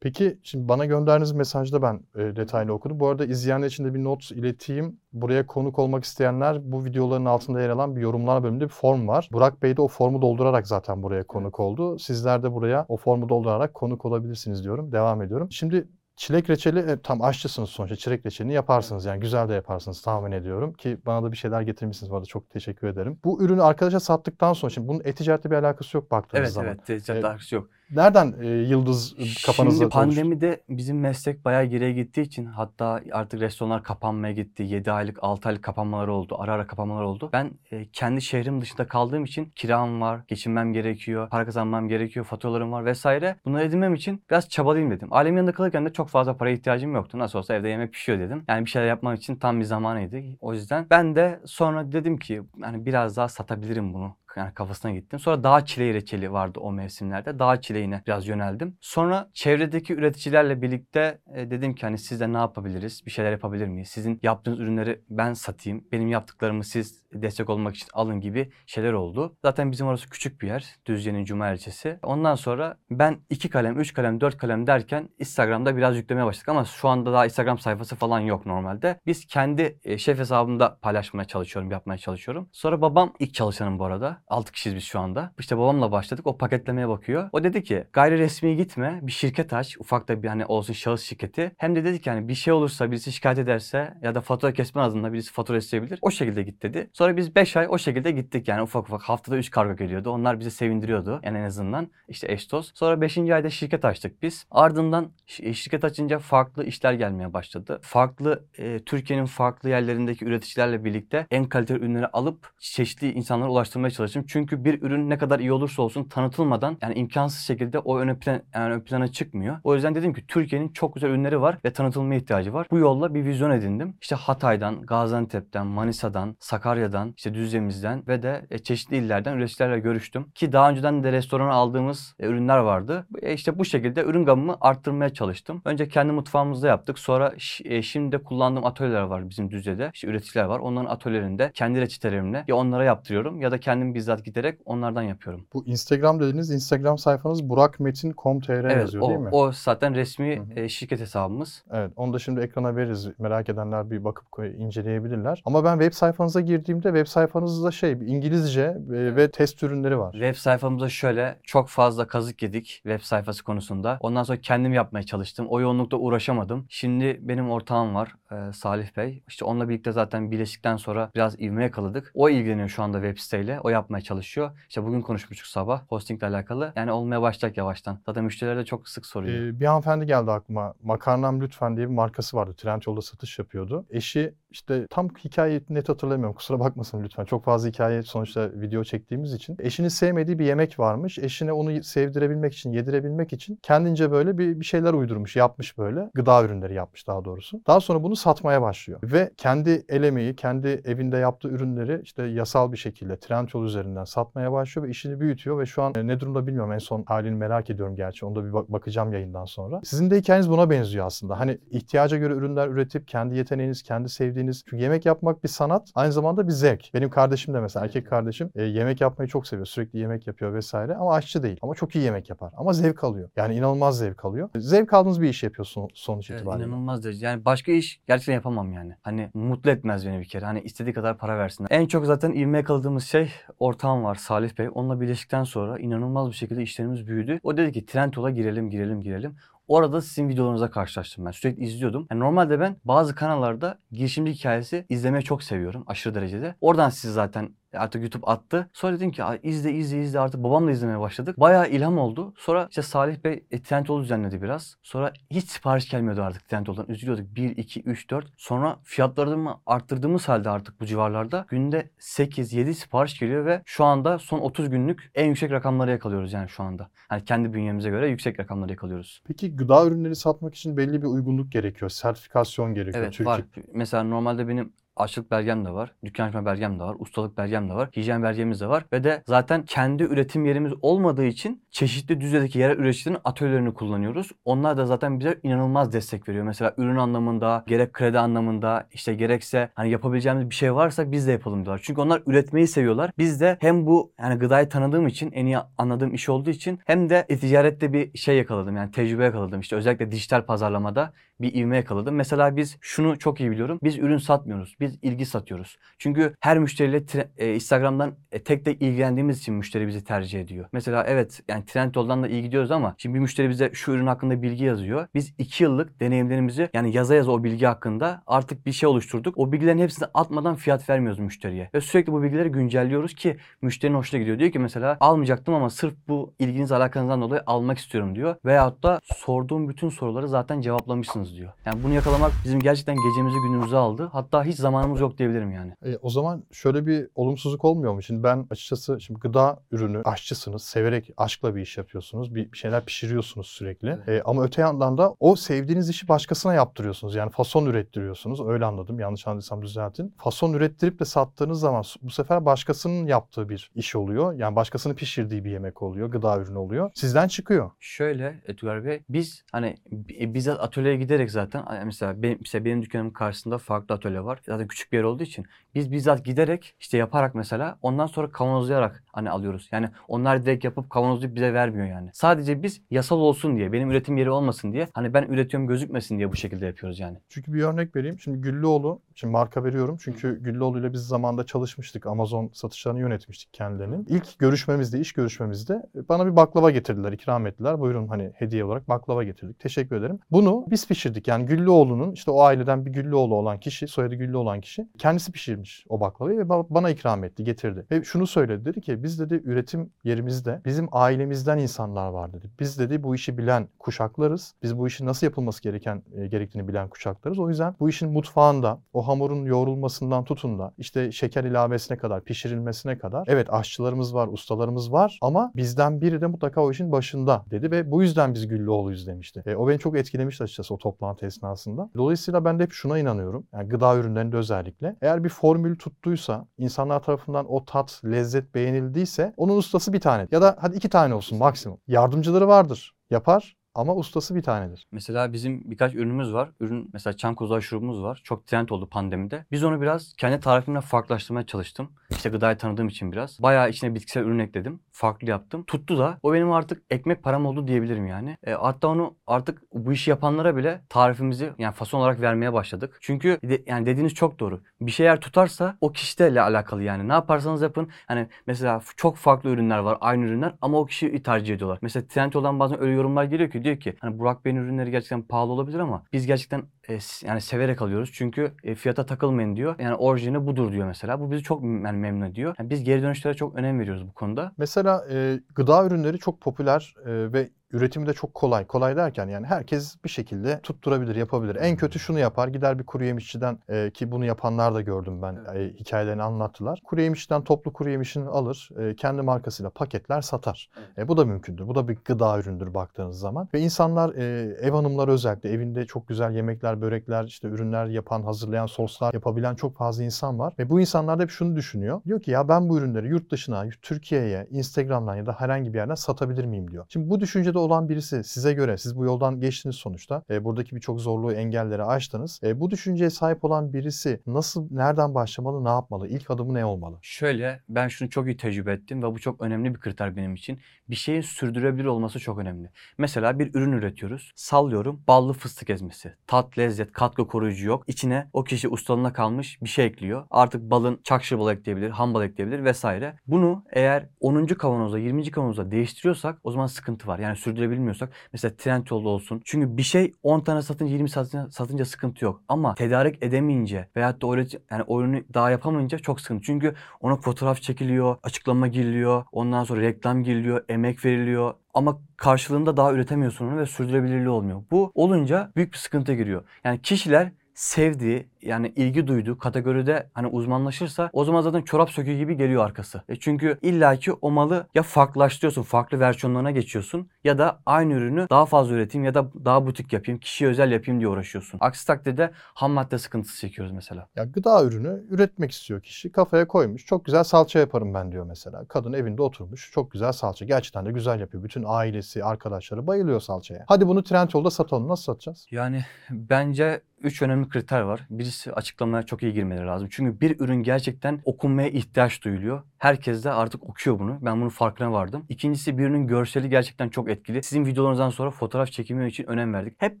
Peki 0.00 0.38
şimdi 0.42 0.68
bana 0.68 0.84
gönderdiğiniz 0.84 1.32
mesajda 1.32 1.82
ben 1.82 2.00
e, 2.16 2.36
detaylı 2.36 2.72
okudum. 2.72 3.00
Bu 3.00 3.08
arada 3.08 3.24
izleyenler 3.24 3.66
için 3.66 3.84
de 3.84 3.94
bir 3.94 4.04
not 4.04 4.30
ileteyim. 4.30 5.00
Buraya 5.12 5.46
konuk 5.46 5.78
olmak 5.78 6.04
isteyenler 6.04 6.72
bu 6.72 6.84
videoların 6.84 7.24
altında 7.24 7.60
yer 7.60 7.68
alan 7.68 7.96
bir 7.96 8.00
yorumlar 8.00 8.42
bölümünde 8.42 8.64
bir 8.64 8.72
form 8.72 9.08
var. 9.08 9.28
Burak 9.32 9.62
Bey 9.62 9.76
de 9.76 9.82
o 9.82 9.88
formu 9.88 10.22
doldurarak 10.22 10.66
zaten 10.66 11.02
buraya 11.02 11.22
konuk 11.22 11.60
oldu. 11.60 11.98
Sizler 11.98 12.42
de 12.42 12.52
buraya 12.52 12.86
o 12.88 12.96
formu 12.96 13.28
doldurarak 13.28 13.74
konuk 13.74 14.04
olabilirsiniz 14.04 14.64
diyorum. 14.64 14.92
Devam 14.92 15.22
ediyorum. 15.22 15.48
Şimdi 15.50 15.88
Çilek 16.16 16.50
reçeli 16.50 16.78
e, 16.78 17.00
tam 17.02 17.22
aşçısınız 17.22 17.70
sonuçta. 17.70 17.96
Çilek 17.96 18.26
reçelini 18.26 18.52
yaparsınız 18.52 19.04
yani 19.04 19.20
güzel 19.20 19.48
de 19.48 19.54
yaparsınız 19.54 20.02
tahmin 20.02 20.32
ediyorum 20.32 20.72
ki 20.72 20.98
bana 21.06 21.22
da 21.22 21.32
bir 21.32 21.36
şeyler 21.36 21.60
getirmişsiniz 21.62 22.10
bu 22.12 22.14
arada 22.16 22.26
çok 22.26 22.50
teşekkür 22.50 22.88
ederim. 22.88 23.18
Bu 23.24 23.42
ürünü 23.42 23.62
arkadaşa 23.62 24.00
sattıktan 24.00 24.52
sonra 24.52 24.70
şimdi 24.70 24.88
bunun 24.88 25.00
e-ticaretle 25.04 25.50
bir 25.50 25.56
alakası 25.56 25.96
yok 25.96 26.10
baktığınız 26.10 26.42
Evet 26.42 26.52
zaman. 26.52 26.68
evet 26.68 26.86
ticaret 27.04 27.24
E, 27.24 27.26
alakası 27.26 27.54
yok. 27.54 27.68
Nereden 27.94 28.34
e, 28.40 28.46
yıldız 28.46 29.14
kafanızda 29.46 29.78
Şimdi 29.78 29.92
pandemide 29.92 30.60
bizim 30.68 31.00
meslek 31.00 31.44
bayağı 31.44 31.64
geriye 31.64 31.92
gittiği 31.92 32.20
için 32.20 32.44
hatta 32.44 33.00
artık 33.12 33.40
restoranlar 33.40 33.82
kapanmaya 33.82 34.32
gitti. 34.32 34.62
7 34.62 34.92
aylık 34.92 35.18
6 35.22 35.48
aylık 35.48 35.62
kapanmalar 35.62 36.08
oldu. 36.08 36.36
Ara 36.38 36.52
ara 36.52 36.66
kapanmalar 36.66 37.02
oldu. 37.02 37.30
Ben 37.32 37.50
e, 37.70 37.86
kendi 37.92 38.22
şehrim 38.22 38.60
dışında 38.60 38.88
kaldığım 38.88 39.24
için 39.24 39.52
kiram 39.56 40.00
var, 40.00 40.20
geçinmem 40.28 40.72
gerekiyor, 40.72 41.28
para 41.30 41.44
kazanmam 41.44 41.88
gerekiyor, 41.88 42.26
faturalarım 42.26 42.72
var 42.72 42.84
vesaire. 42.84 43.36
Bunları 43.44 43.64
edinmem 43.64 43.94
için 43.94 44.22
biraz 44.30 44.48
çabalayayım 44.48 44.90
dedim. 44.90 45.08
Ailemin 45.10 45.36
yanında 45.36 45.52
kalırken 45.52 45.86
de 45.86 45.92
çok 45.92 46.08
fazla 46.08 46.36
paraya 46.36 46.54
ihtiyacım 46.54 46.94
yoktu. 46.94 47.18
Nasıl 47.18 47.38
olsa 47.38 47.54
evde 47.54 47.68
yemek 47.68 47.92
pişiyor 47.92 48.18
dedim. 48.18 48.44
Yani 48.48 48.64
bir 48.64 48.70
şeyler 48.70 48.86
yapmak 48.86 49.18
için 49.18 49.36
tam 49.36 49.60
bir 49.60 49.64
zamanıydı. 49.64 50.22
O 50.40 50.52
yüzden 50.52 50.86
ben 50.90 51.16
de 51.16 51.40
sonra 51.44 51.92
dedim 51.92 52.18
ki 52.18 52.42
yani 52.62 52.86
biraz 52.86 53.16
daha 53.16 53.28
satabilirim 53.28 53.94
bunu 53.94 54.16
yani 54.36 54.54
kafasına 54.54 54.92
gittim. 54.92 55.18
Sonra 55.18 55.44
dağ 55.44 55.64
çileği 55.64 55.94
reçeli 55.94 56.32
vardı 56.32 56.60
o 56.60 56.72
mevsimlerde. 56.72 57.38
Dağ 57.38 57.60
çileğine 57.60 58.02
biraz 58.06 58.28
yöneldim. 58.28 58.76
Sonra 58.80 59.30
çevredeki 59.32 59.94
üreticilerle 59.94 60.62
birlikte 60.62 61.18
e, 61.34 61.50
dedim 61.50 61.74
ki 61.74 61.86
hani 61.86 61.98
sizde 61.98 62.32
ne 62.32 62.36
yapabiliriz? 62.36 63.06
Bir 63.06 63.10
şeyler 63.10 63.30
yapabilir 63.32 63.66
miyiz? 63.66 63.88
Sizin 63.88 64.20
yaptığınız 64.22 64.60
ürünleri 64.60 65.00
ben 65.10 65.32
satayım. 65.32 65.84
Benim 65.92 66.08
yaptıklarımı 66.08 66.64
siz 66.64 67.06
destek 67.12 67.50
olmak 67.50 67.76
için 67.76 67.88
alın 67.92 68.20
gibi 68.20 68.50
şeyler 68.66 68.92
oldu. 68.92 69.36
Zaten 69.42 69.72
bizim 69.72 69.86
orası 69.86 70.10
küçük 70.10 70.42
bir 70.42 70.46
yer. 70.46 70.74
Düzce'nin 70.86 71.24
Cuma 71.24 71.50
ilçesi. 71.50 71.98
Ondan 72.02 72.34
sonra 72.34 72.76
ben 72.90 73.18
iki 73.30 73.50
kalem, 73.50 73.80
üç 73.80 73.94
kalem, 73.94 74.20
dört 74.20 74.36
kalem 74.36 74.66
derken 74.66 75.08
Instagram'da 75.18 75.76
biraz 75.76 75.96
yüklemeye 75.96 76.26
başladık 76.26 76.48
ama 76.48 76.64
şu 76.64 76.88
anda 76.88 77.12
daha 77.12 77.24
Instagram 77.24 77.58
sayfası 77.58 77.96
falan 77.96 78.20
yok 78.20 78.46
normalde. 78.46 79.00
Biz 79.06 79.26
kendi 79.26 79.78
e, 79.84 79.98
şef 79.98 80.18
hesabımda 80.18 80.78
paylaşmaya 80.82 81.24
çalışıyorum, 81.24 81.70
yapmaya 81.70 81.98
çalışıyorum. 81.98 82.48
Sonra 82.52 82.80
babam 82.80 83.12
ilk 83.18 83.34
çalışanım 83.34 83.78
bu 83.78 83.84
arada. 83.84 84.22
6 84.28 84.52
kişiyiz 84.52 84.76
biz 84.76 84.84
şu 84.84 85.00
anda. 85.00 85.32
İşte 85.38 85.58
babamla 85.58 85.92
başladık. 85.92 86.26
O 86.26 86.38
paketlemeye 86.38 86.88
bakıyor. 86.88 87.28
O 87.32 87.44
dedi 87.44 87.62
ki 87.62 87.84
gayri 87.92 88.18
resmi 88.18 88.56
gitme. 88.56 89.00
Bir 89.02 89.12
şirket 89.12 89.52
aç. 89.52 89.76
Ufak 89.78 90.08
da 90.08 90.22
bir 90.22 90.28
hani 90.28 90.46
olsun 90.46 90.72
şahıs 90.72 91.02
şirketi. 91.02 91.52
Hem 91.58 91.76
de 91.76 91.84
dedi 91.84 92.00
ki 92.00 92.10
hani 92.10 92.28
bir 92.28 92.34
şey 92.34 92.52
olursa 92.52 92.90
birisi 92.90 93.12
şikayet 93.12 93.38
ederse 93.38 93.94
ya 94.02 94.14
da 94.14 94.20
fatura 94.20 94.52
kesme 94.52 94.82
adında 94.82 95.12
birisi 95.12 95.32
fatura 95.32 95.56
isteyebilir. 95.56 95.98
O 96.02 96.10
şekilde 96.10 96.42
git 96.42 96.62
dedi. 96.62 96.90
Sonra 96.92 97.16
biz 97.16 97.36
5 97.36 97.56
ay 97.56 97.66
o 97.70 97.78
şekilde 97.78 98.10
gittik 98.10 98.48
yani 98.48 98.62
ufak 98.62 98.82
ufak. 98.88 99.02
Haftada 99.02 99.36
3 99.36 99.50
kargo 99.50 99.76
geliyordu. 99.76 100.10
Onlar 100.10 100.40
bizi 100.40 100.50
sevindiriyordu. 100.50 101.20
Yani 101.22 101.38
en 101.38 101.44
azından 101.44 101.90
işte 102.08 102.32
eş 102.32 102.52
dost. 102.52 102.76
Sonra 102.76 103.00
5. 103.00 103.18
ayda 103.18 103.50
şirket 103.50 103.84
açtık 103.84 104.22
biz. 104.22 104.46
Ardından 104.50 105.12
şirket 105.26 105.84
açınca 105.84 106.18
farklı 106.18 106.64
işler 106.64 106.92
gelmeye 106.92 107.32
başladı. 107.32 107.78
Farklı 107.82 108.44
e, 108.58 108.78
Türkiye'nin 108.78 109.26
farklı 109.26 109.68
yerlerindeki 109.68 110.24
üreticilerle 110.24 110.84
birlikte 110.84 111.26
en 111.30 111.44
kaliteli 111.44 111.78
ürünleri 111.78 112.06
alıp 112.06 112.52
çeşitli 112.58 113.12
insanlara 113.12 113.50
ulaştırmaya 113.50 113.90
çalıştım. 114.16 114.24
Çünkü 114.28 114.64
bir 114.64 114.82
ürün 114.82 115.10
ne 115.10 115.18
kadar 115.18 115.40
iyi 115.40 115.52
olursa 115.52 115.82
olsun 115.82 116.04
tanıtılmadan 116.04 116.78
yani 116.82 116.94
imkansız 116.94 117.40
şekilde 117.40 117.78
o 117.78 117.98
ön, 117.98 118.14
plan, 118.14 118.42
yani 118.54 118.74
ön 118.74 118.80
plana 118.80 119.08
çıkmıyor. 119.08 119.58
O 119.64 119.74
yüzden 119.74 119.94
dedim 119.94 120.12
ki 120.14 120.26
Türkiye'nin 120.26 120.68
çok 120.72 120.94
güzel 120.94 121.08
ürünleri 121.08 121.40
var 121.40 121.58
ve 121.64 121.72
tanıtılmaya 121.72 122.20
ihtiyacı 122.20 122.52
var. 122.52 122.66
Bu 122.70 122.78
yolla 122.78 123.14
bir 123.14 123.24
vizyon 123.24 123.50
edindim. 123.50 123.94
İşte 124.00 124.16
Hatay'dan, 124.16 124.82
Gaziantep'ten, 124.82 125.66
Manisa'dan, 125.66 126.36
Sakarya'dan, 126.40 127.14
işte 127.16 127.34
Düzce'mizden 127.34 128.02
ve 128.08 128.22
de 128.22 128.46
e, 128.50 128.58
çeşitli 128.58 128.96
illerden 128.96 129.36
üreticilerle 129.36 129.78
görüştüm. 129.78 130.26
Ki 130.34 130.52
daha 130.52 130.70
önceden 130.70 131.04
de 131.04 131.12
restorana 131.12 131.52
aldığımız 131.52 132.14
e, 132.18 132.26
ürünler 132.26 132.58
vardı. 132.58 133.06
E, 133.22 133.34
işte 133.34 133.58
bu 133.58 133.64
şekilde 133.64 134.02
ürün 134.02 134.24
gamımı 134.24 134.56
arttırmaya 134.60 135.10
çalıştım. 135.10 135.62
Önce 135.64 135.88
kendi 135.88 136.12
mutfağımızda 136.12 136.68
yaptık. 136.68 136.98
Sonra 136.98 137.34
e, 137.64 137.82
şimdi 137.82 138.12
de 138.12 138.22
kullandığım 138.22 138.66
atölyeler 138.66 139.02
var 139.02 139.30
bizim 139.30 139.50
Düzce'de. 139.50 139.90
İşte 139.94 140.08
üreticiler 140.08 140.44
var. 140.44 140.58
Onların 140.58 140.90
atölyelerinde 140.90 141.50
kendi 141.54 141.80
reçetelerimle 141.80 142.44
ya 142.48 142.56
onlara 142.56 142.84
yaptırıyorum 142.84 143.40
ya 143.40 143.50
da 143.50 143.60
kendim 143.60 143.94
bizzat 143.94 144.05
bizzat 144.06 144.24
giderek 144.24 144.58
onlardan 144.64 145.02
yapıyorum. 145.02 145.46
Bu 145.52 145.66
Instagram 145.66 146.20
dediğiniz 146.20 146.50
Instagram 146.50 146.98
sayfanız 146.98 147.48
burakmetin.com.tr 147.48 148.50
Evet 148.50 148.76
yazıyor 148.76 149.08
değil 149.08 149.18
o, 149.18 149.22
mi? 149.22 149.28
o 149.32 149.52
zaten 149.52 149.94
resmi 149.94 150.42
e, 150.56 150.68
şirket 150.68 151.00
hesabımız. 151.00 151.64
Evet, 151.72 151.92
onu 151.96 152.12
da 152.12 152.18
şimdi 152.18 152.40
ekrana 152.40 152.76
veririz. 152.76 153.08
Merak 153.18 153.48
edenler 153.48 153.90
bir 153.90 154.04
bakıp 154.04 154.26
inceleyebilirler. 154.58 155.42
Ama 155.44 155.64
ben 155.64 155.78
web 155.78 155.92
sayfanıza 155.92 156.40
girdiğimde 156.40 156.88
web 156.88 157.06
sayfanızda 157.06 157.70
şey 157.70 157.92
İngilizce 157.92 158.62
e, 158.62 159.16
ve 159.16 159.30
test 159.30 159.62
ürünleri 159.62 159.98
var. 159.98 160.12
Web 160.12 160.34
sayfamızda 160.34 160.88
şöyle 160.88 161.38
çok 161.42 161.68
fazla 161.68 162.06
kazık 162.06 162.42
yedik 162.42 162.66
web 162.66 163.00
sayfası 163.00 163.44
konusunda. 163.44 163.98
Ondan 164.00 164.22
sonra 164.22 164.40
kendim 164.40 164.72
yapmaya 164.72 165.02
çalıştım. 165.02 165.46
O 165.48 165.60
yoğunlukta 165.60 165.96
uğraşamadım. 165.96 166.66
Şimdi 166.68 167.18
benim 167.20 167.50
ortağım 167.50 167.94
var 167.94 168.14
e, 168.32 168.52
Salih 168.52 168.96
Bey. 168.96 169.22
İşte 169.28 169.44
onunla 169.44 169.68
birlikte 169.68 169.92
zaten 169.92 170.30
birleştikten 170.30 170.76
sonra 170.76 171.10
biraz 171.14 171.40
ivme 171.40 171.62
yakaladık. 171.62 172.12
O 172.14 172.28
ilgileniyor 172.28 172.68
şu 172.68 172.82
anda 172.82 173.00
web 173.02 173.18
siteyle. 173.18 173.60
O 173.60 173.68
yapmaya 173.68 173.95
çalışıyor. 174.00 174.58
İşte 174.68 174.84
bugün 174.84 175.00
konuşmuştuk 175.00 175.46
sabah 175.46 175.82
hostingle 175.88 176.26
alakalı. 176.26 176.72
Yani 176.76 176.92
olmaya 176.92 177.22
başlayacak 177.22 177.56
yavaştan. 177.56 177.98
Zaten 178.06 178.24
müşteriler 178.24 178.56
de 178.58 178.64
çok 178.64 178.88
sık 178.88 179.06
soruyor. 179.06 179.42
Ee, 179.42 179.60
bir 179.60 179.66
hanımefendi 179.66 180.06
geldi 180.06 180.30
aklıma. 180.30 180.74
Makarnam 180.82 181.40
Lütfen 181.40 181.76
diye 181.76 181.88
bir 181.88 181.94
markası 181.94 182.36
vardı. 182.36 182.54
Trendyol'da 182.56 183.02
satış 183.02 183.38
yapıyordu. 183.38 183.86
Eşi 183.90 184.34
işte 184.56 184.86
tam 184.90 185.08
hikayeyi 185.08 185.60
net 185.68 185.88
hatırlamıyorum. 185.88 186.34
Kusura 186.36 186.60
bakmasın 186.60 187.04
lütfen. 187.04 187.24
Çok 187.24 187.44
fazla 187.44 187.68
hikaye 187.68 188.02
sonuçta 188.02 188.50
video 188.54 188.84
çektiğimiz 188.84 189.32
için. 189.32 189.56
Eşinin 189.60 189.88
sevmediği 189.88 190.38
bir 190.38 190.44
yemek 190.44 190.78
varmış. 190.78 191.18
Eşine 191.18 191.52
onu 191.52 191.82
sevdirebilmek 191.82 192.52
için, 192.54 192.72
yedirebilmek 192.72 193.32
için 193.32 193.58
kendince 193.62 194.10
böyle 194.10 194.38
bir, 194.38 194.60
bir 194.60 194.64
şeyler 194.64 194.92
uydurmuş, 194.92 195.36
yapmış 195.36 195.78
böyle. 195.78 196.10
Gıda 196.14 196.44
ürünleri 196.44 196.74
yapmış 196.74 197.06
daha 197.06 197.24
doğrusu. 197.24 197.60
Daha 197.66 197.80
sonra 197.80 198.02
bunu 198.02 198.16
satmaya 198.16 198.62
başlıyor. 198.62 199.00
Ve 199.02 199.30
kendi 199.36 199.84
el 199.88 200.02
emeği, 200.02 200.36
kendi 200.36 200.68
evinde 200.68 201.16
yaptığı 201.16 201.48
ürünleri 201.48 202.00
işte 202.02 202.22
yasal 202.22 202.72
bir 202.72 202.76
şekilde 202.76 203.18
Trendyol 203.18 203.64
üzerinden 203.64 204.04
satmaya 204.04 204.52
başlıyor 204.52 204.86
ve 204.86 204.90
işini 204.90 205.20
büyütüyor 205.20 205.58
ve 205.58 205.66
şu 205.66 205.82
an 205.82 205.92
e, 205.96 206.06
ne 206.06 206.20
durumda 206.20 206.46
bilmiyorum. 206.46 206.72
En 206.72 206.78
son 206.78 207.04
halini 207.06 207.36
merak 207.36 207.70
ediyorum 207.70 207.96
gerçi. 207.96 208.26
Onda 208.26 208.44
bir 208.44 208.52
bak- 208.52 208.72
bakacağım 208.72 209.12
yayından 209.12 209.44
sonra. 209.44 209.80
Sizin 209.84 210.10
de 210.10 210.18
hikayeniz 210.18 210.50
buna 210.50 210.70
benziyor 210.70 211.06
aslında. 211.06 211.40
Hani 211.40 211.58
ihtiyaca 211.70 212.16
göre 212.16 212.34
ürünler 212.34 212.68
üretip 212.68 213.08
kendi 213.08 213.36
yeteneğiniz, 213.36 213.82
kendi 213.82 214.08
sevdiğiniz. 214.08 214.45
Çünkü 214.52 214.82
yemek 214.82 215.06
yapmak 215.06 215.44
bir 215.44 215.48
sanat, 215.48 215.88
aynı 215.94 216.12
zamanda 216.12 216.46
bir 216.46 216.52
zevk. 216.52 216.90
Benim 216.94 217.10
kardeşim 217.10 217.54
de 217.54 217.60
mesela 217.60 217.84
erkek 217.86 218.06
kardeşim 218.06 218.50
e, 218.54 218.62
yemek 218.62 219.00
yapmayı 219.00 219.28
çok 219.28 219.46
seviyor. 219.46 219.66
Sürekli 219.66 219.98
yemek 219.98 220.26
yapıyor 220.26 220.54
vesaire 220.54 220.94
ama 220.94 221.14
aşçı 221.14 221.42
değil. 221.42 221.58
Ama 221.62 221.74
çok 221.74 221.96
iyi 221.96 222.04
yemek 222.04 222.30
yapar. 222.30 222.52
Ama 222.56 222.72
zevk 222.72 223.04
alıyor. 223.04 223.30
Yani 223.36 223.54
inanılmaz 223.54 223.98
zevk 223.98 224.24
alıyor. 224.24 224.48
Zevk 224.56 224.92
aldığınız 224.92 225.20
bir 225.22 225.28
iş 225.28 225.42
yapıyorsun 225.42 225.88
sonuç 225.94 226.30
Evet, 226.30 226.40
itibariyle. 226.40 226.68
inanılmaz 226.68 227.04
derece. 227.04 227.26
Yani 227.26 227.44
başka 227.44 227.72
iş 227.72 228.00
gerçekten 228.06 228.34
yapamam 228.34 228.72
yani. 228.72 228.96
Hani 229.02 229.30
mutlu 229.34 229.70
etmez 229.70 230.06
beni 230.06 230.18
bir 230.20 230.24
kere. 230.28 230.44
Hani 230.44 230.60
istediği 230.60 230.92
kadar 230.92 231.18
para 231.18 231.38
versinler. 231.38 231.68
En 231.70 231.86
çok 231.86 232.06
zaten 232.06 232.32
ivme 232.32 232.58
yakaladığımız 232.58 233.04
şey 233.04 233.30
ortağım 233.58 234.04
var 234.04 234.14
Salih 234.14 234.58
Bey. 234.58 234.68
Onunla 234.74 235.00
birleştikten 235.00 235.44
sonra 235.44 235.78
inanılmaz 235.78 236.28
bir 236.28 236.34
şekilde 236.34 236.62
işlerimiz 236.62 237.06
büyüdü. 237.06 237.40
O 237.42 237.56
dedi 237.56 237.72
ki 237.72 237.86
Trendyol'a 237.86 238.30
girelim 238.30 238.70
girelim 238.70 239.00
girelim. 239.02 239.36
Orada 239.68 240.00
sizin 240.00 240.28
videolarınıza 240.28 240.70
karşılaştım 240.70 241.24
ben. 241.24 241.30
Sürekli 241.30 241.64
izliyordum. 241.64 242.06
Yani 242.10 242.20
normalde 242.20 242.60
ben 242.60 242.76
bazı 242.84 243.14
kanallarda 243.14 243.78
girişimci 243.92 244.32
hikayesi 244.32 244.86
izlemeyi 244.88 245.24
çok 245.24 245.42
seviyorum. 245.42 245.84
Aşırı 245.86 246.14
derecede. 246.14 246.54
Oradan 246.60 246.90
siz 246.90 247.12
zaten 247.12 247.50
artık 247.78 248.02
YouTube 248.02 248.26
attı. 248.26 248.70
Sonra 248.72 248.96
dedim 248.96 249.10
ki 249.10 249.24
"Ay, 249.24 249.40
izle 249.42 249.72
izle 249.72 250.00
izle 250.02 250.20
artık 250.20 250.42
babamla 250.42 250.70
izlemeye 250.70 251.00
başladık. 251.00 251.40
Bayağı 251.40 251.68
ilham 251.68 251.98
oldu. 251.98 252.34
Sonra 252.36 252.66
işte 252.70 252.82
Salih 252.82 253.24
Bey 253.24 253.44
e, 253.50 253.62
Trendyol 253.62 254.02
düzenledi 254.02 254.42
biraz. 254.42 254.76
Sonra 254.82 255.12
hiç 255.30 255.44
sipariş 255.48 255.88
gelmiyordu 255.90 256.22
artık 256.22 256.48
Trendyol'dan. 256.48 256.86
Üzülüyorduk. 256.88 257.36
1, 257.36 257.56
2, 257.56 257.82
3, 257.82 258.10
4. 258.10 258.26
Sonra 258.36 258.76
fiyatlarımı 258.84 259.60
arttırdığımız 259.66 260.28
halde 260.28 260.50
artık 260.50 260.80
bu 260.80 260.86
civarlarda 260.86 261.46
günde 261.48 261.90
8, 261.98 262.52
7 262.52 262.74
sipariş 262.74 263.18
geliyor 263.18 263.46
ve 263.46 263.62
şu 263.64 263.84
anda 263.84 264.18
son 264.18 264.38
30 264.38 264.70
günlük 264.70 265.10
en 265.14 265.26
yüksek 265.26 265.50
rakamları 265.50 265.90
yakalıyoruz 265.90 266.32
yani 266.32 266.48
şu 266.48 266.62
anda. 266.62 266.90
Yani 267.10 267.24
kendi 267.24 267.52
bünyemize 267.52 267.90
göre 267.90 268.08
yüksek 268.08 268.40
rakamları 268.40 268.70
yakalıyoruz. 268.70 269.22
Peki 269.26 269.56
gıda 269.56 269.86
ürünleri 269.86 270.16
satmak 270.16 270.54
için 270.54 270.76
belli 270.76 271.02
bir 271.02 271.06
uygunluk 271.06 271.52
gerekiyor. 271.52 271.90
Sertifikasyon 271.90 272.74
gerekiyor. 272.74 273.04
Evet 273.04 273.12
Türkiye 273.12 273.26
var. 273.26 273.42
Mesela 273.74 274.02
normalde 274.02 274.48
benim 274.48 274.72
açlık 274.96 275.30
belgem 275.30 275.64
de 275.64 275.70
var, 275.70 275.92
dükkan 276.04 276.28
açma 276.28 276.46
belgem 276.46 276.78
de 276.78 276.84
var, 276.84 276.96
ustalık 276.98 277.38
belgem 277.38 277.68
de 277.68 277.74
var, 277.74 277.88
hijyen 277.96 278.22
belgemiz 278.22 278.60
de 278.60 278.68
var 278.68 278.84
ve 278.92 279.04
de 279.04 279.22
zaten 279.26 279.64
kendi 279.64 280.02
üretim 280.02 280.44
yerimiz 280.46 280.72
olmadığı 280.82 281.24
için 281.24 281.62
çeşitli 281.70 282.20
düzeydeki 282.20 282.58
yerel 282.58 282.78
üreticilerin 282.78 283.20
atölyelerini 283.24 283.74
kullanıyoruz. 283.74 284.30
Onlar 284.44 284.76
da 284.76 284.86
zaten 284.86 285.20
bize 285.20 285.40
inanılmaz 285.42 285.92
destek 285.92 286.28
veriyor. 286.28 286.44
Mesela 286.44 286.74
ürün 286.76 286.96
anlamında, 286.96 287.64
gerek 287.66 287.92
kredi 287.92 288.18
anlamında, 288.18 288.88
işte 288.92 289.14
gerekse 289.14 289.70
hani 289.74 289.90
yapabileceğimiz 289.90 290.50
bir 290.50 290.54
şey 290.54 290.74
varsa 290.74 291.12
biz 291.12 291.26
de 291.26 291.32
yapalım 291.32 291.64
diyorlar. 291.64 291.80
Çünkü 291.84 292.00
onlar 292.00 292.22
üretmeyi 292.26 292.66
seviyorlar. 292.66 293.10
Biz 293.18 293.40
de 293.40 293.56
hem 293.60 293.86
bu 293.86 294.12
yani 294.20 294.38
gıdayı 294.38 294.68
tanıdığım 294.68 295.06
için, 295.06 295.32
en 295.32 295.46
iyi 295.46 295.58
anladığım 295.78 296.14
iş 296.14 296.28
olduğu 296.28 296.50
için 296.50 296.80
hem 296.86 297.10
de 297.10 297.26
e-ticarette 297.28 297.92
bir 297.92 298.18
şey 298.18 298.36
yakaladım. 298.36 298.76
Yani 298.76 298.90
tecrübe 298.90 299.24
yakaladım. 299.24 299.60
İşte 299.60 299.76
özellikle 299.76 300.10
dijital 300.10 300.46
pazarlamada 300.46 301.12
bir 301.40 301.54
ivme 301.54 301.76
yakaladım. 301.76 302.14
Mesela 302.14 302.56
biz 302.56 302.76
şunu 302.80 303.18
çok 303.18 303.40
iyi 303.40 303.50
biliyorum. 303.50 303.78
Biz 303.82 303.98
ürün 303.98 304.18
satmıyoruz. 304.18 304.76
Biz 304.80 304.98
ilgi 305.02 305.26
satıyoruz. 305.26 305.78
Çünkü 305.98 306.34
her 306.40 306.58
müşteriyle 306.58 307.04
e, 307.36 307.54
Instagram'dan 307.54 308.14
e, 308.32 308.42
tek 308.42 308.64
tek 308.64 308.82
ilgilendiğimiz 308.82 309.38
için 309.38 309.54
müşteri 309.54 309.86
bizi 309.86 310.04
tercih 310.04 310.40
ediyor. 310.40 310.68
Mesela 310.72 311.04
evet 311.08 311.42
yani 311.48 311.64
Trendyol'dan 311.64 312.22
da 312.22 312.28
iyi 312.28 312.42
gidiyoruz 312.42 312.70
ama 312.70 312.94
şimdi 312.98 313.14
bir 313.14 313.20
müşteri 313.20 313.48
bize 313.48 313.70
şu 313.72 313.92
ürün 313.92 314.06
hakkında 314.06 314.42
bilgi 314.42 314.64
yazıyor. 314.64 315.06
Biz 315.14 315.34
iki 315.38 315.64
yıllık 315.64 316.00
deneyimlerimizi 316.00 316.68
yani 316.74 316.96
yaza 316.96 317.14
yaza 317.14 317.32
o 317.32 317.44
bilgi 317.44 317.66
hakkında 317.66 318.22
artık 318.26 318.66
bir 318.66 318.72
şey 318.72 318.88
oluşturduk. 318.88 319.38
O 319.38 319.52
bilgilerin 319.52 319.78
hepsini 319.78 320.08
atmadan 320.14 320.54
fiyat 320.54 320.90
vermiyoruz 320.90 321.18
müşteriye. 321.18 321.70
Ve 321.74 321.80
sürekli 321.80 322.12
bu 322.12 322.22
bilgileri 322.22 322.48
güncelliyoruz 322.48 323.14
ki 323.14 323.36
müşterinin 323.62 323.98
hoşuna 323.98 324.20
gidiyor. 324.20 324.38
Diyor 324.38 324.52
ki 324.52 324.58
mesela 324.58 324.96
almayacaktım 325.00 325.54
ama 325.54 325.70
sırf 325.70 325.94
bu 326.08 326.34
ilginiz 326.38 326.72
alakanızdan 326.72 327.22
dolayı 327.22 327.42
almak 327.46 327.78
istiyorum 327.78 328.14
diyor. 328.14 328.36
Veyahut 328.44 328.82
da 328.82 329.00
sorduğum 329.04 329.68
bütün 329.68 329.88
soruları 329.88 330.28
zaten 330.28 330.60
cevaplamışsınız 330.60 331.25
diyor. 331.34 331.52
Yani 331.66 331.82
bunu 331.82 331.92
yakalamak 331.92 332.32
bizim 332.44 332.60
gerçekten 332.60 332.96
gecemizi 332.96 333.36
günümüzü 333.46 333.76
aldı. 333.76 334.08
Hatta 334.12 334.44
hiç 334.44 334.56
zamanımız 334.56 335.00
yok 335.00 335.18
diyebilirim 335.18 335.50
yani. 335.50 335.72
E, 335.84 335.96
o 335.96 336.10
zaman 336.10 336.44
şöyle 336.52 336.86
bir 336.86 337.08
olumsuzluk 337.14 337.64
olmuyor 337.64 337.94
mu? 337.94 338.02
Şimdi 338.02 338.22
ben 338.22 338.46
açıkçası 338.50 339.00
şimdi 339.00 339.20
gıda 339.20 339.58
ürünü 339.70 340.02
aşçısınız. 340.04 340.62
Severek, 340.62 341.10
aşkla 341.16 341.56
bir 341.56 341.62
iş 341.62 341.78
yapıyorsunuz. 341.78 342.34
Bir, 342.34 342.56
şeyler 342.56 342.84
pişiriyorsunuz 342.84 343.46
sürekli. 343.46 343.88
Evet. 343.88 344.08
E, 344.08 344.22
ama 344.24 344.44
öte 344.44 344.62
yandan 344.62 344.98
da 344.98 345.14
o 345.20 345.36
sevdiğiniz 345.36 345.88
işi 345.88 346.08
başkasına 346.08 346.54
yaptırıyorsunuz. 346.54 347.14
Yani 347.14 347.30
fason 347.30 347.66
ürettiriyorsunuz. 347.66 348.40
Öyle 348.46 348.64
anladım. 348.64 349.00
Yanlış 349.00 349.26
anladıysam 349.26 349.62
düzeltin. 349.62 350.14
Fason 350.18 350.52
ürettirip 350.52 351.00
de 351.00 351.04
sattığınız 351.04 351.60
zaman 351.60 351.84
bu 352.02 352.10
sefer 352.10 352.44
başkasının 352.44 353.06
yaptığı 353.06 353.48
bir 353.48 353.70
iş 353.74 353.96
oluyor. 353.96 354.32
Yani 354.32 354.56
başkasının 354.56 354.94
pişirdiği 354.94 355.44
bir 355.44 355.50
yemek 355.50 355.82
oluyor. 355.82 356.10
Gıda 356.10 356.38
ürünü 356.38 356.58
oluyor. 356.58 356.90
Sizden 356.94 357.28
çıkıyor. 357.28 357.70
Şöyle 357.80 358.42
Edgar 358.46 358.84
Bey 358.84 359.02
biz 359.08 359.44
hani 359.52 359.76
bi- 359.90 360.34
bizzat 360.34 360.60
atölyeye 360.60 360.96
giderek 361.16 361.30
zaten 361.30 361.86
mesela 361.86 362.22
benim, 362.22 362.38
mesela 362.40 362.64
benim 362.64 362.82
dükkanımın 362.82 363.10
karşısında 363.10 363.58
farklı 363.58 363.94
atölye 363.94 364.24
var. 364.24 364.40
Zaten 364.46 364.68
küçük 364.68 364.92
bir 364.92 364.96
yer 364.96 365.04
olduğu 365.04 365.22
için 365.22 365.46
biz 365.76 365.92
bizzat 365.92 366.24
giderek 366.24 366.74
işte 366.80 366.98
yaparak 366.98 367.34
mesela 367.34 367.78
ondan 367.82 368.06
sonra 368.06 368.30
kavanozlayarak 368.30 369.04
hani 369.12 369.30
alıyoruz. 369.30 369.68
Yani 369.72 369.88
onlar 370.08 370.42
direkt 370.46 370.64
yapıp 370.64 370.90
kavanozlayıp 370.90 371.36
bize 371.36 371.54
vermiyor 371.54 371.86
yani. 371.86 372.10
Sadece 372.12 372.62
biz 372.62 372.80
yasal 372.90 373.18
olsun 373.18 373.56
diye 373.56 373.72
benim 373.72 373.90
üretim 373.90 374.16
yeri 374.16 374.30
olmasın 374.30 374.72
diye 374.72 374.88
hani 374.94 375.14
ben 375.14 375.22
üretiyorum 375.22 375.68
gözükmesin 375.68 376.16
diye 376.18 376.32
bu 376.32 376.36
şekilde 376.36 376.66
yapıyoruz 376.66 376.98
yani. 376.98 377.18
Çünkü 377.28 377.52
bir 377.52 377.62
örnek 377.62 377.96
vereyim. 377.96 378.18
Şimdi 378.18 378.40
Güllüoğlu, 378.40 379.00
şimdi 379.14 379.32
marka 379.32 379.64
veriyorum. 379.64 379.96
Çünkü 380.00 380.42
Güllüoğlu 380.42 380.80
ile 380.80 380.92
biz 380.92 381.00
zamanında 381.00 381.46
çalışmıştık. 381.46 382.06
Amazon 382.06 382.50
satışlarını 382.52 383.00
yönetmiştik 383.00 383.52
kendilerinin. 383.52 384.06
İlk 384.08 384.38
görüşmemizde, 384.38 385.00
iş 385.00 385.12
görüşmemizde 385.12 385.86
bana 386.08 386.26
bir 386.26 386.36
baklava 386.36 386.70
getirdiler, 386.70 387.12
ikram 387.12 387.46
ettiler. 387.46 387.80
Buyurun 387.80 388.08
hani 388.08 388.32
hediye 388.34 388.64
olarak 388.64 388.88
baklava 388.88 389.24
getirdik. 389.24 389.60
Teşekkür 389.60 389.96
ederim. 389.96 390.18
Bunu 390.30 390.64
biz 390.70 390.88
pişirdik. 390.88 391.28
Yani 391.28 391.46
Güllüoğlu'nun 391.46 392.12
işte 392.12 392.30
o 392.30 392.42
aileden 392.42 392.86
bir 392.86 392.90
Güllüoğlu 392.90 393.34
olan 393.34 393.60
kişi, 393.60 393.88
soyadı 393.88 394.14
Güllü 394.14 394.36
olan 394.36 394.60
kişi 394.60 394.88
kendisi 394.98 395.32
pişirmiş 395.32 395.65
o 395.88 396.00
baklavayı 396.00 396.38
ve 396.38 396.42
ba- 396.42 396.66
bana 396.70 396.90
ikram 396.90 397.24
etti, 397.24 397.44
getirdi. 397.44 397.86
Ve 397.90 398.04
şunu 398.04 398.26
söyledi. 398.26 398.64
Dedi 398.64 398.80
ki 398.80 399.02
biz 399.02 399.20
dedi 399.20 399.42
üretim 399.44 399.90
yerimizde 400.04 400.60
bizim 400.64 400.88
ailemizden 400.92 401.58
insanlar 401.58 402.08
var 402.08 402.32
dedi. 402.32 402.50
Biz 402.60 402.78
dedi 402.78 403.02
bu 403.02 403.14
işi 403.14 403.38
bilen 403.38 403.68
kuşaklarız. 403.78 404.54
Biz 404.62 404.78
bu 404.78 404.86
işin 404.86 405.06
nasıl 405.06 405.26
yapılması 405.26 405.62
gereken 405.62 406.02
e, 406.16 406.26
gerektiğini 406.26 406.68
bilen 406.68 406.88
kuşaklarız. 406.88 407.38
O 407.38 407.48
yüzden 407.48 407.74
bu 407.80 407.88
işin 407.88 408.10
mutfağında 408.10 408.78
o 408.92 409.08
hamurun 409.08 409.44
yoğrulmasından 409.44 410.24
tutun 410.24 410.58
da 410.58 410.74
işte 410.78 411.12
şeker 411.12 411.44
ilavesine 411.44 411.96
kadar, 411.96 412.24
pişirilmesine 412.24 412.98
kadar 412.98 413.24
evet 413.28 413.52
aşçılarımız 413.52 414.14
var, 414.14 414.28
ustalarımız 414.28 414.92
var 414.92 415.18
ama 415.22 415.52
bizden 415.56 416.00
biri 416.00 416.20
de 416.20 416.26
mutlaka 416.26 416.60
o 416.60 416.70
işin 416.70 416.92
başında 416.92 417.44
dedi 417.50 417.70
ve 417.70 417.90
bu 417.90 418.02
yüzden 418.02 418.34
biz 418.34 418.48
Güllüoğlu'yuz 418.48 419.06
demişti. 419.06 419.42
E, 419.46 419.56
o 419.56 419.68
beni 419.68 419.78
çok 419.78 419.98
etkilemişti 419.98 420.44
açıkçası 420.44 420.74
o 420.74 420.78
toplantı 420.78 421.26
esnasında. 421.26 421.90
Dolayısıyla 421.96 422.44
ben 422.44 422.58
de 422.58 422.62
hep 422.62 422.72
şuna 422.72 422.98
inanıyorum. 422.98 423.46
Yani 423.52 423.68
gıda 423.68 423.96
ürünlerinde 423.96 424.36
özellikle. 424.36 424.96
Eğer 425.02 425.24
bir 425.24 425.28
formül 425.28 425.55
tuttuysa, 425.78 426.46
insanlar 426.58 427.02
tarafından 427.02 427.52
o 427.52 427.64
tat, 427.64 428.00
lezzet 428.04 428.54
beğenildiyse 428.54 429.34
onun 429.36 429.56
ustası 429.56 429.92
bir 429.92 430.00
tane 430.00 430.28
ya 430.30 430.42
da 430.42 430.56
hadi 430.60 430.76
iki 430.76 430.88
tane 430.88 431.14
olsun 431.14 431.38
maksimum. 431.38 431.78
Yardımcıları 431.88 432.48
vardır. 432.48 432.94
Yapar 433.10 433.56
ama 433.76 433.96
ustası 433.96 434.34
bir 434.34 434.42
tanedir. 434.42 434.86
Mesela 434.92 435.32
bizim 435.32 435.70
birkaç 435.70 435.94
ürünümüz 435.94 436.32
var. 436.32 436.50
Ürün 436.60 436.90
mesela 436.92 437.16
çam 437.16 437.34
kozağı 437.34 437.62
şurubumuz 437.62 438.02
var. 438.02 438.20
Çok 438.24 438.46
trend 438.46 438.68
oldu 438.68 438.88
pandemide. 438.88 439.44
Biz 439.52 439.64
onu 439.64 439.80
biraz 439.80 440.14
kendi 440.18 440.40
tarifimle 440.40 440.80
farklılaştırmaya 440.80 441.46
çalıştım. 441.46 441.88
İşte 442.10 442.28
gıdayı 442.28 442.56
tanıdığım 442.58 442.88
için 442.88 443.12
biraz. 443.12 443.42
Bayağı 443.42 443.70
içine 443.70 443.94
bitkisel 443.94 444.22
ürün 444.22 444.38
ekledim. 444.38 444.80
Farklı 444.92 445.30
yaptım. 445.30 445.64
Tuttu 445.64 445.98
da. 445.98 446.18
O 446.22 446.32
benim 446.32 446.52
artık 446.52 446.82
ekmek 446.90 447.22
param 447.22 447.46
oldu 447.46 447.68
diyebilirim 447.68 448.06
yani. 448.06 448.36
E, 448.46 448.52
hatta 448.52 448.88
onu 448.88 449.16
artık 449.26 449.62
bu 449.74 449.92
işi 449.92 450.10
yapanlara 450.10 450.56
bile 450.56 450.80
tarifimizi 450.88 451.52
yani 451.58 451.74
fason 451.74 452.00
olarak 452.00 452.20
vermeye 452.20 452.52
başladık. 452.52 452.98
Çünkü 453.00 453.38
de- 453.42 453.62
yani 453.66 453.86
dediğiniz 453.86 454.14
çok 454.14 454.38
doğru. 454.38 454.60
Bir 454.80 454.90
şey 454.90 455.06
eğer 455.06 455.20
tutarsa 455.20 455.76
o 455.80 455.92
kişiyle 455.92 456.42
alakalı 456.42 456.82
yani. 456.82 457.08
Ne 457.08 457.12
yaparsanız 457.12 457.62
yapın. 457.62 457.88
Hani 458.06 458.26
mesela 458.46 458.80
çok 458.96 459.16
farklı 459.16 459.50
ürünler 459.50 459.78
var. 459.78 459.98
Aynı 460.00 460.24
ürünler 460.24 460.54
ama 460.60 460.78
o 460.78 460.86
kişiyi 460.86 461.22
tercih 461.22 461.54
ediyorlar. 461.54 461.78
Mesela 461.82 462.06
Trendyol'dan 462.06 462.60
bazen 462.60 462.80
öyle 462.80 462.92
yorumlar 462.92 463.24
geliyor 463.24 463.50
ki 463.50 463.62
diyor 463.66 463.80
ki 463.80 463.94
hani 464.00 464.18
Burak 464.18 464.44
Bey'in 464.44 464.56
ürünleri 464.56 464.90
gerçekten 464.90 465.22
pahalı 465.22 465.52
olabilir 465.52 465.78
ama 465.78 466.02
biz 466.12 466.26
gerçekten 466.26 466.62
e, 466.88 466.98
yani 467.24 467.40
severek 467.40 467.82
alıyoruz. 467.82 468.10
Çünkü 468.12 468.52
e, 468.64 468.74
fiyata 468.74 469.06
takılmayın 469.06 469.56
diyor. 469.56 469.74
Yani 469.78 469.94
orijini 469.94 470.46
budur 470.46 470.72
diyor 470.72 470.86
mesela. 470.86 471.20
Bu 471.20 471.30
bizi 471.30 471.42
çok 471.42 471.62
yani 471.62 471.98
memnun 471.98 472.26
ediyor. 472.26 472.54
Yani 472.58 472.70
biz 472.70 472.84
geri 472.84 473.02
dönüşlere 473.02 473.34
çok 473.34 473.54
önem 473.54 473.80
veriyoruz 473.80 474.08
bu 474.08 474.12
konuda. 474.12 474.52
Mesela 474.58 475.06
e, 475.12 475.40
gıda 475.54 475.86
ürünleri 475.86 476.18
çok 476.18 476.40
popüler 476.40 476.94
e, 477.06 477.32
ve 477.32 477.50
üretimi 477.72 478.06
de 478.06 478.12
çok 478.12 478.34
kolay. 478.34 478.66
Kolay 478.66 478.96
derken 478.96 479.28
yani 479.28 479.46
herkes 479.46 480.04
bir 480.04 480.08
şekilde 480.08 480.60
tutturabilir, 480.60 481.16
yapabilir. 481.16 481.56
En 481.60 481.76
kötü 481.76 481.98
şunu 481.98 482.18
yapar. 482.18 482.48
Gider 482.48 482.78
bir 482.78 482.84
kuru 482.84 483.04
yemişçiden 483.04 483.58
e, 483.68 483.90
ki 483.90 484.10
bunu 484.12 484.24
yapanlar 484.24 484.74
da 484.74 484.80
gördüm 484.80 485.22
ben. 485.22 485.38
E, 485.54 485.68
hikayelerini 485.68 486.22
anlattılar. 486.22 486.80
Kuru 486.84 487.00
yemişçiden 487.00 487.44
toplu 487.44 487.72
kuru 487.72 487.90
yemişini 487.90 488.28
alır. 488.28 488.70
e, 488.78 488.96
kendi 488.96 489.22
markasıyla 489.22 489.70
paketler 489.70 490.22
satar. 490.22 490.70
E, 490.98 491.08
bu 491.08 491.16
da 491.16 491.24
mümkündür. 491.24 491.66
Bu 491.66 491.74
da 491.74 491.88
bir 491.88 491.96
gıda 492.04 492.38
üründür 492.38 492.74
baktığınız 492.74 493.18
zaman. 493.18 493.48
Ve 493.54 493.60
insanlar 493.60 494.14
e, 494.14 494.56
ev 494.60 494.72
hanımları 494.72 495.10
özellikle 495.10 495.50
evinde 495.50 495.86
çok 495.86 496.08
güzel 496.08 496.34
yemekler, 496.34 496.80
börekler, 496.80 497.24
işte 497.24 497.48
ürünler 497.48 497.86
yapan, 497.86 498.22
hazırlayan, 498.22 498.66
soslar 498.66 499.14
yapabilen 499.14 499.54
çok 499.54 499.76
fazla 499.76 500.04
insan 500.04 500.38
var. 500.38 500.54
Ve 500.58 500.70
bu 500.70 500.80
insanlar 500.80 501.18
da 501.18 501.22
hep 501.22 501.30
şunu 501.30 501.56
düşünüyor. 501.56 502.00
Diyor 502.04 502.22
ki 502.22 502.30
ya 502.30 502.48
ben 502.48 502.68
bu 502.68 502.78
ürünleri 502.78 503.08
yurt 503.08 503.30
dışına, 503.30 503.64
Türkiye'ye, 503.82 504.46
Instagram'dan 504.50 505.16
ya 505.16 505.26
da 505.26 505.32
herhangi 505.32 505.72
bir 505.72 505.78
yerden 505.78 505.94
satabilir 505.94 506.44
miyim 506.44 506.70
diyor. 506.70 506.86
Şimdi 506.88 507.10
bu 507.10 507.20
düşüncede 507.56 507.74
olan 507.74 507.88
birisi 507.88 508.24
size 508.24 508.52
göre, 508.52 508.76
siz 508.76 508.96
bu 508.96 509.04
yoldan 509.04 509.40
geçtiniz 509.40 509.76
sonuçta. 509.76 510.22
E, 510.30 510.44
buradaki 510.44 510.76
birçok 510.76 511.00
zorluğu, 511.00 511.32
engelleri 511.32 511.84
aştınız. 511.84 512.40
E, 512.42 512.60
bu 512.60 512.70
düşünceye 512.70 513.10
sahip 513.10 513.44
olan 513.44 513.72
birisi 513.72 514.20
nasıl, 514.26 514.68
nereden 514.70 515.14
başlamalı, 515.14 515.64
ne 515.64 515.68
yapmalı? 515.68 516.08
İlk 516.08 516.30
adımı 516.30 516.54
ne 516.54 516.64
olmalı? 516.64 516.98
Şöyle 517.02 517.60
ben 517.68 517.88
şunu 517.88 518.10
çok 518.10 518.26
iyi 518.26 518.36
tecrübe 518.36 518.72
ettim 518.72 519.02
ve 519.02 519.06
bu 519.06 519.18
çok 519.18 519.40
önemli 519.40 519.74
bir 519.74 519.80
kriter 519.80 520.16
benim 520.16 520.34
için. 520.34 520.58
Bir 520.90 520.96
şeyin 520.96 521.20
sürdürülebilir 521.20 521.84
olması 521.84 522.18
çok 522.18 522.38
önemli. 522.38 522.70
Mesela 522.98 523.38
bir 523.38 523.54
ürün 523.54 523.72
üretiyoruz. 523.72 524.32
Sallıyorum 524.34 525.02
ballı 525.08 525.32
fıstık 525.32 525.70
ezmesi. 525.70 526.14
Tat, 526.26 526.58
lezzet, 526.58 526.92
katkı 526.92 527.26
koruyucu 527.26 527.66
yok. 527.66 527.84
İçine 527.86 528.28
o 528.32 528.44
kişi 528.44 528.68
ustalığına 528.68 529.12
kalmış 529.12 529.58
bir 529.62 529.68
şey 529.68 529.86
ekliyor. 529.86 530.26
Artık 530.30 530.70
balın 530.70 531.00
çakşı 531.04 531.38
bal 531.38 531.52
ekleyebilir, 531.52 531.90
ham 531.90 532.14
bal 532.14 532.24
ekleyebilir 532.24 532.64
vesaire. 532.64 533.18
Bunu 533.26 533.64
eğer 533.72 534.08
10. 534.20 534.46
kavanozda, 534.46 534.98
20. 534.98 535.30
kavanozda 535.30 535.70
değiştiriyorsak 535.70 536.38
o 536.44 536.50
zaman 536.50 536.66
sıkıntı 536.66 537.06
var. 537.08 537.18
Yani 537.18 537.36
sürdürebilmiyorsak 537.46 538.10
mesela 538.32 538.56
Trendyol'da 538.56 539.08
olsun. 539.08 539.42
Çünkü 539.44 539.76
bir 539.76 539.82
şey 539.82 540.12
10 540.22 540.40
tane 540.40 540.62
satınca 540.62 540.92
20 540.92 541.08
satınca, 541.08 541.50
satınca 541.50 541.84
sıkıntı 541.84 542.24
yok. 542.24 542.42
Ama 542.48 542.74
tedarik 542.74 543.22
edemeyince 543.22 543.88
veyahut 543.96 544.22
da 544.22 544.26
o, 544.26 544.36
üreti- 544.36 544.60
yani 544.70 544.82
o 544.82 545.00
ürünü 545.00 545.24
daha 545.34 545.50
yapamayınca 545.50 545.98
çok 545.98 546.20
sıkıntı. 546.20 546.42
Çünkü 546.42 546.74
ona 547.00 547.16
fotoğraf 547.16 547.62
çekiliyor, 547.62 548.16
açıklama 548.22 548.68
giriliyor, 548.68 549.24
ondan 549.32 549.64
sonra 549.64 549.80
reklam 549.80 550.22
giriliyor, 550.22 550.64
emek 550.68 551.04
veriliyor. 551.04 551.54
Ama 551.74 551.98
karşılığında 552.16 552.76
daha 552.76 552.92
üretemiyorsun 552.92 553.46
onu 553.46 553.56
ve 553.56 553.66
sürdürülebilirliği 553.66 554.28
olmuyor. 554.28 554.62
Bu 554.70 554.92
olunca 554.94 555.52
büyük 555.56 555.72
bir 555.72 555.78
sıkıntı 555.78 556.14
giriyor. 556.14 556.44
Yani 556.64 556.82
kişiler 556.82 557.32
sevdiği 557.56 558.28
yani 558.42 558.72
ilgi 558.76 559.06
duyduğu 559.06 559.38
kategoride 559.38 560.10
hani 560.14 560.26
uzmanlaşırsa 560.26 561.10
o 561.12 561.24
zaman 561.24 561.40
zaten 561.40 561.62
çorap 561.62 561.90
söküğü 561.90 562.16
gibi 562.16 562.36
geliyor 562.36 562.64
arkası. 562.64 563.02
E 563.08 563.16
çünkü 563.16 563.58
illaki 563.62 564.12
o 564.12 564.30
malı 564.30 564.66
ya 564.74 564.82
farklılaştırıyorsun, 564.82 565.62
farklı 565.62 566.00
versiyonlarına 566.00 566.50
geçiyorsun 566.50 567.10
ya 567.24 567.38
da 567.38 567.60
aynı 567.66 567.92
ürünü 567.92 568.26
daha 568.30 568.46
fazla 568.46 568.74
üreteyim 568.74 569.04
ya 569.04 569.14
da 569.14 569.44
daha 569.44 569.66
butik 569.66 569.92
yapayım, 569.92 570.20
kişiye 570.20 570.50
özel 570.50 570.72
yapayım 570.72 571.00
diye 571.00 571.08
uğraşıyorsun. 571.08 571.58
Aksi 571.62 571.86
takdirde 571.86 572.30
ham 572.34 572.72
madde 572.72 572.98
sıkıntısı 572.98 573.40
çekiyoruz 573.40 573.74
mesela. 573.74 574.08
Ya 574.16 574.24
gıda 574.24 574.64
ürünü 574.64 575.04
üretmek 575.10 575.50
istiyor 575.50 575.80
kişi. 575.80 576.12
Kafaya 576.12 576.48
koymuş. 576.48 576.86
Çok 576.86 577.04
güzel 577.04 577.24
salça 577.24 577.58
yaparım 577.58 577.94
ben 577.94 578.12
diyor 578.12 578.26
mesela. 578.26 578.64
Kadın 578.64 578.92
evinde 578.92 579.22
oturmuş. 579.22 579.70
Çok 579.72 579.90
güzel 579.90 580.12
salça. 580.12 580.44
Gerçekten 580.44 580.86
de 580.86 580.92
güzel 580.92 581.20
yapıyor. 581.20 581.44
Bütün 581.44 581.64
ailesi, 581.66 582.24
arkadaşları 582.24 582.86
bayılıyor 582.86 583.20
salçaya. 583.20 583.64
Hadi 583.68 583.88
bunu 583.88 584.02
Trendyol'da 584.04 584.50
satalım. 584.50 584.88
Nasıl 584.88 585.02
satacağız? 585.02 585.46
Yani 585.50 585.84
bence 586.10 586.80
üç 587.06 587.22
önemli 587.22 587.48
kriter 587.48 587.80
var. 587.80 588.06
Birisi 588.10 588.52
açıklamaya 588.52 589.02
çok 589.02 589.22
iyi 589.22 589.32
girmeleri 589.32 589.66
lazım. 589.66 589.88
Çünkü 589.90 590.20
bir 590.20 590.40
ürün 590.40 590.62
gerçekten 590.62 591.20
okunmaya 591.24 591.68
ihtiyaç 591.68 592.24
duyuluyor. 592.24 592.62
Herkes 592.78 593.24
de 593.24 593.30
artık 593.30 593.64
okuyor 593.68 593.98
bunu. 593.98 594.18
Ben 594.22 594.40
bunun 594.40 594.48
farkına 594.48 594.92
vardım. 594.92 595.26
İkincisi 595.28 595.78
bir 595.78 595.82
ürünün 595.84 596.06
görseli 596.06 596.50
gerçekten 596.50 596.88
çok 596.88 597.10
etkili. 597.10 597.42
Sizin 597.42 597.66
videolarınızdan 597.66 598.10
sonra 598.10 598.30
fotoğraf 598.30 598.70
çekimi 598.72 599.08
için 599.08 599.24
önem 599.24 599.54
verdik. 599.54 599.74
Hep 599.78 600.00